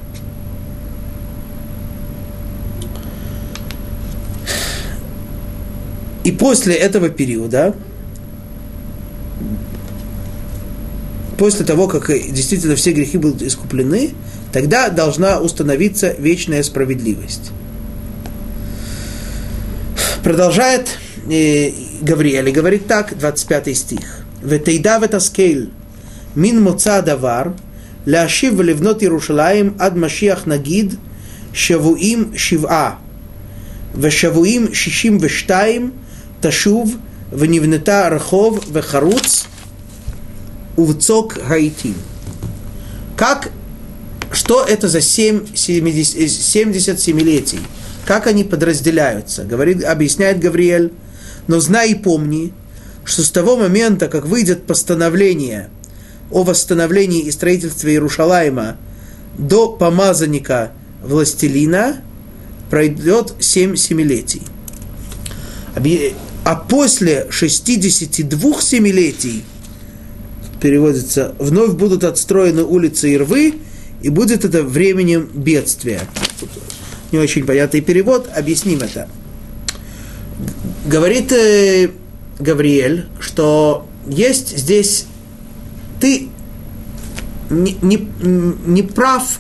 [6.24, 7.74] И после этого периода,
[11.38, 14.12] после того, как действительно все грехи будут искуплены,
[14.54, 17.52] тогда должна установиться вечная справедливость.
[20.23, 20.99] Продолжает
[21.31, 21.71] э,
[22.03, 24.25] Гавриэль и говорит так, 25 стих.
[24.43, 25.71] «Ветейда ветаскейл
[26.35, 27.53] мин моца давар
[28.07, 30.95] להשיב ולבנות ירושלים עד משיח נגיד
[31.53, 32.95] שבועים שבעה
[34.01, 35.91] ושבועים שישים ושתיים
[36.41, 36.97] תשוב
[37.33, 39.47] ונבנתה רחוב וחרוץ
[40.79, 41.95] ובצוק העיתים.
[43.17, 43.51] Как,
[44.31, 47.61] что это за 7, 70, 70 семилетий?
[48.12, 49.45] Как они подразделяются?
[49.45, 50.91] Говорит, объясняет Гавриэль.
[51.47, 52.51] Но знай и помни,
[53.05, 55.70] что с того момента, как выйдет постановление
[56.30, 58.76] о восстановлении и строительстве Иерушалайма
[59.38, 62.01] до помазанника властелина,
[62.70, 64.41] пройдет семь семилетий.
[66.43, 69.45] А после 62 семилетий,
[70.59, 73.53] переводится, вновь будут отстроены улицы и рвы,
[74.01, 76.01] и будет это временем бедствия
[77.12, 79.07] не очень понятный перевод, объясним это.
[80.86, 81.89] Говорит э,
[82.39, 85.05] Гавриэль, что есть здесь
[85.99, 86.30] ты
[87.49, 88.07] не, не,
[88.66, 89.39] не прав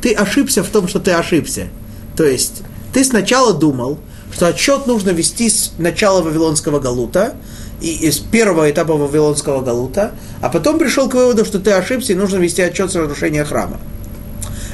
[0.00, 1.68] ты ошибся в том, что ты ошибся.
[2.16, 3.98] То есть ты сначала думал,
[4.34, 7.36] что отчет нужно вести с начала Вавилонского Галута,
[7.80, 12.16] и из первого этапа Вавилонского Галута, а потом пришел к выводу, что ты ошибся и
[12.16, 13.80] нужно вести отчет с разрушения храма.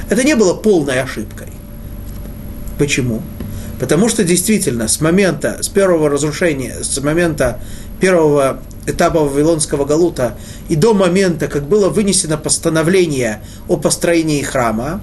[0.09, 1.47] Это не было полной ошибкой.
[2.79, 3.21] Почему?
[3.79, 7.59] Потому что действительно с момента, с первого разрушения, с момента
[7.99, 10.35] первого этапа Вавилонского Галута
[10.69, 15.01] и до момента, как было вынесено постановление о построении храма,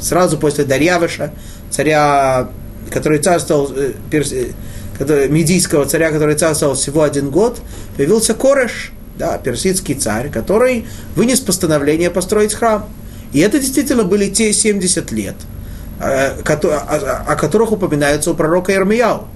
[0.00, 1.32] сразу после Дарьявыша,
[1.70, 2.48] царя,
[2.90, 4.46] который царствовал, э, э,
[4.98, 7.60] который, медийского царя, который царствовал всего один год,
[7.96, 12.88] появился Кореш, да, персидский царь, который вынес постановление построить храм.
[13.32, 15.53] И это действительно были те 70 лет, э,
[16.00, 19.28] о которых упоминается у пророка Ирмияу.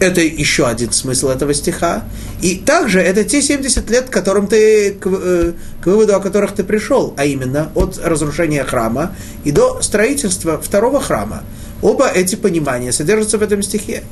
[0.00, 2.04] Это еще один смысл этого стиха.
[2.40, 5.52] И также это те 70 лет, к которым ты, к, э,
[5.82, 9.14] к выводу, о которых ты пришел, а именно от разрушения храма
[9.44, 11.42] и до строительства второго храма.
[11.82, 14.02] Оба эти понимания содержатся в этом стихе.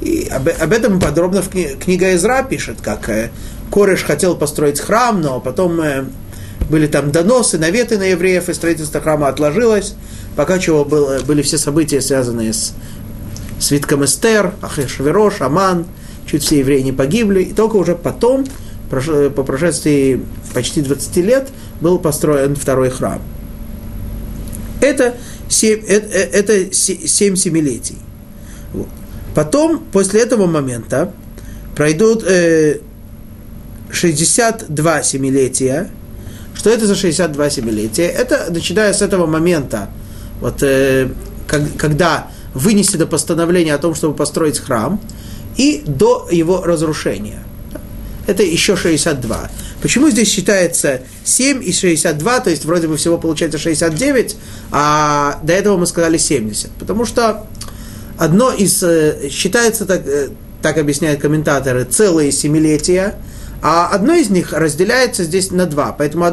[0.00, 3.30] И об, об этом подробно в кни, книга Изра пишет, как э,
[3.70, 6.04] Кореш хотел построить храм, но потом э,
[6.70, 9.94] были там доносы, наветы на евреев, и строительство храма отложилось,
[10.36, 12.74] пока чего было, были все события, связанные с
[13.60, 15.86] свитком Эстер, Ахешверош, Аман,
[16.26, 18.46] чуть все евреи не погибли, и только уже потом,
[18.90, 21.48] по прошествии почти 20 лет,
[21.80, 23.20] был построен второй храм.
[24.80, 25.14] Это
[25.48, 27.98] семь, это, э, это семь семилетий.
[28.72, 28.88] Вот.
[29.34, 31.12] Потом, после этого момента,
[31.74, 32.80] пройдут э,
[33.90, 35.90] 62 семилетия.
[36.54, 38.06] Что это за 62 семилетия?
[38.08, 39.90] Это начиная с этого момента,
[40.40, 41.10] вот, э,
[41.46, 45.00] как, когда вынесено постановление о том, чтобы построить храм,
[45.56, 47.44] и до его разрушения.
[48.26, 49.50] Это еще 62.
[49.82, 54.36] Почему здесь считается 7 и 62, то есть вроде бы всего получается 69,
[54.70, 56.70] а до этого мы сказали 70?
[56.78, 57.46] Потому что
[58.16, 60.30] одно из, э, считается, так, э,
[60.62, 63.16] так объясняют комментаторы, целые семилетия,
[63.66, 65.92] а одно из них разделяется здесь на два.
[65.92, 66.30] Поэтому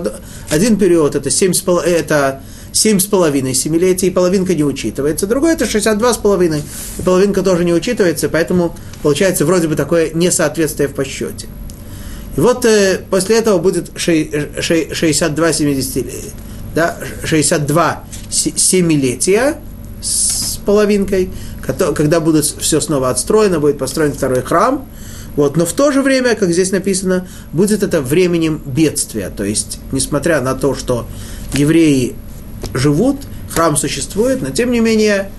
[0.50, 1.54] один период это 7,
[1.86, 2.42] это
[2.74, 5.28] семь с половиной семилетий, и половинка не учитывается.
[5.28, 6.62] Другой это 62 с половиной,
[7.00, 11.48] и половинка тоже не учитывается, поэтому получается вроде бы такое несоответствие в подсчете.
[12.36, 16.06] И вот э, после этого будет 62 70,
[16.76, 19.56] да, 62 семилетия
[20.02, 21.30] с половинкой,
[21.96, 24.86] когда будет все снова отстроено, будет построен второй храм.
[25.36, 29.30] Вот, но в то же время, как здесь написано, будет это временем бедствия.
[29.30, 31.08] То есть, несмотря на то, что
[31.54, 32.16] евреи
[32.74, 33.18] живут,
[33.50, 35.32] храм существует, но тем не менее,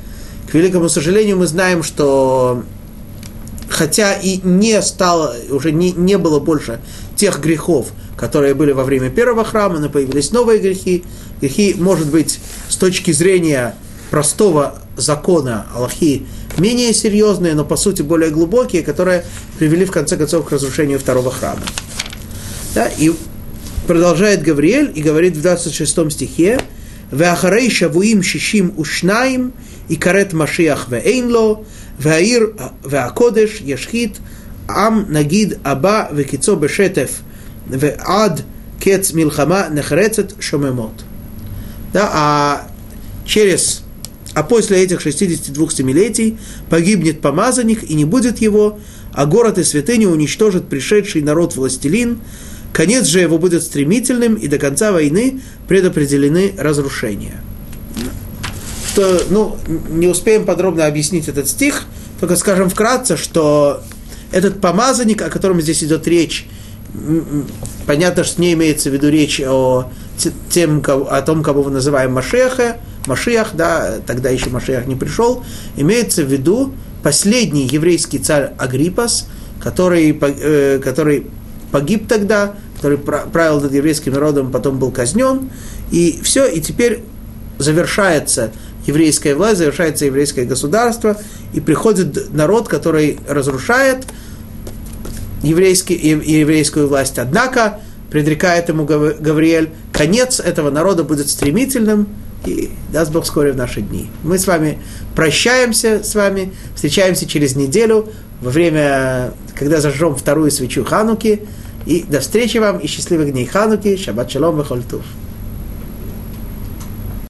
[0.51, 2.65] к великому сожалению, мы знаем, что
[3.69, 6.81] хотя и не стало, уже не, не было больше
[7.17, 11.05] тех грехов, которые были во время первого храма, но появились новые грехи.
[11.41, 12.39] Грехи, может быть,
[12.69, 13.75] с точки зрения
[14.11, 16.27] простого закона Аллахи
[16.59, 19.25] менее серьезные, но по сути более глубокие, которые
[19.59, 21.63] привели в конце концов к разрушению второго храма.
[22.75, 23.13] Да, и
[23.87, 26.61] продолжает Гавриэль и говорит в 26 стихе,
[27.11, 29.53] «Веахарей шавуим шишим ушнаим
[29.89, 31.65] и карет машиах веэйнло,
[31.99, 32.55] веаир
[32.87, 34.17] веакодеш яшхит
[34.67, 37.11] ам нагид аба векицо бешетев
[37.67, 38.43] веад
[38.81, 41.05] кец милхама нехрецет шомемот».
[41.93, 42.69] Да, а
[43.27, 43.82] через
[44.35, 46.39] а после этих 62 семилетий
[46.71, 48.79] погибнет помазанник и не будет его,
[49.13, 52.19] а город и святыню уничтожит пришедший народ-властелин,
[52.73, 57.43] Конец же его будет стремительным, и до конца войны предопределены разрушения.
[58.89, 59.59] Что, ну,
[59.91, 61.85] не успеем подробно объяснить этот стих,
[62.21, 63.83] только скажем вкратце, что
[64.31, 66.47] этот помазанник, о котором здесь идет речь,
[67.87, 69.91] понятно, что не имеется в виду речь о,
[70.51, 75.45] тем, о том, кого мы называем Машеха, Машиах, да, тогда еще Машиах не пришел,
[75.77, 76.73] имеется в виду
[77.03, 79.27] последний еврейский царь Агриппас,
[79.61, 81.27] который, э, который
[81.71, 85.51] погиб тогда, который правил над еврейским народом, потом был казнен,
[85.91, 87.03] и все, и теперь
[87.59, 88.53] завершается
[88.87, 91.17] еврейская власть, завершается еврейское государство,
[91.53, 94.05] и приходит народ, который разрушает
[95.43, 97.19] еврейский, еврейскую власть.
[97.19, 97.81] Однако,
[98.11, 102.09] предрекает ему Гавриэль, конец этого народа будет стремительным,
[102.47, 104.11] и даст Бог вскоре в наши дни.
[104.23, 104.79] Мы с вами
[105.15, 108.09] прощаемся с вами, встречаемся через неделю
[108.41, 111.43] во время, когда зажжем вторую свечу Хануки.
[111.87, 113.97] И до встречи вам и счастливых дней Хануки.
[113.97, 115.03] Шаббат шалом и хольтув.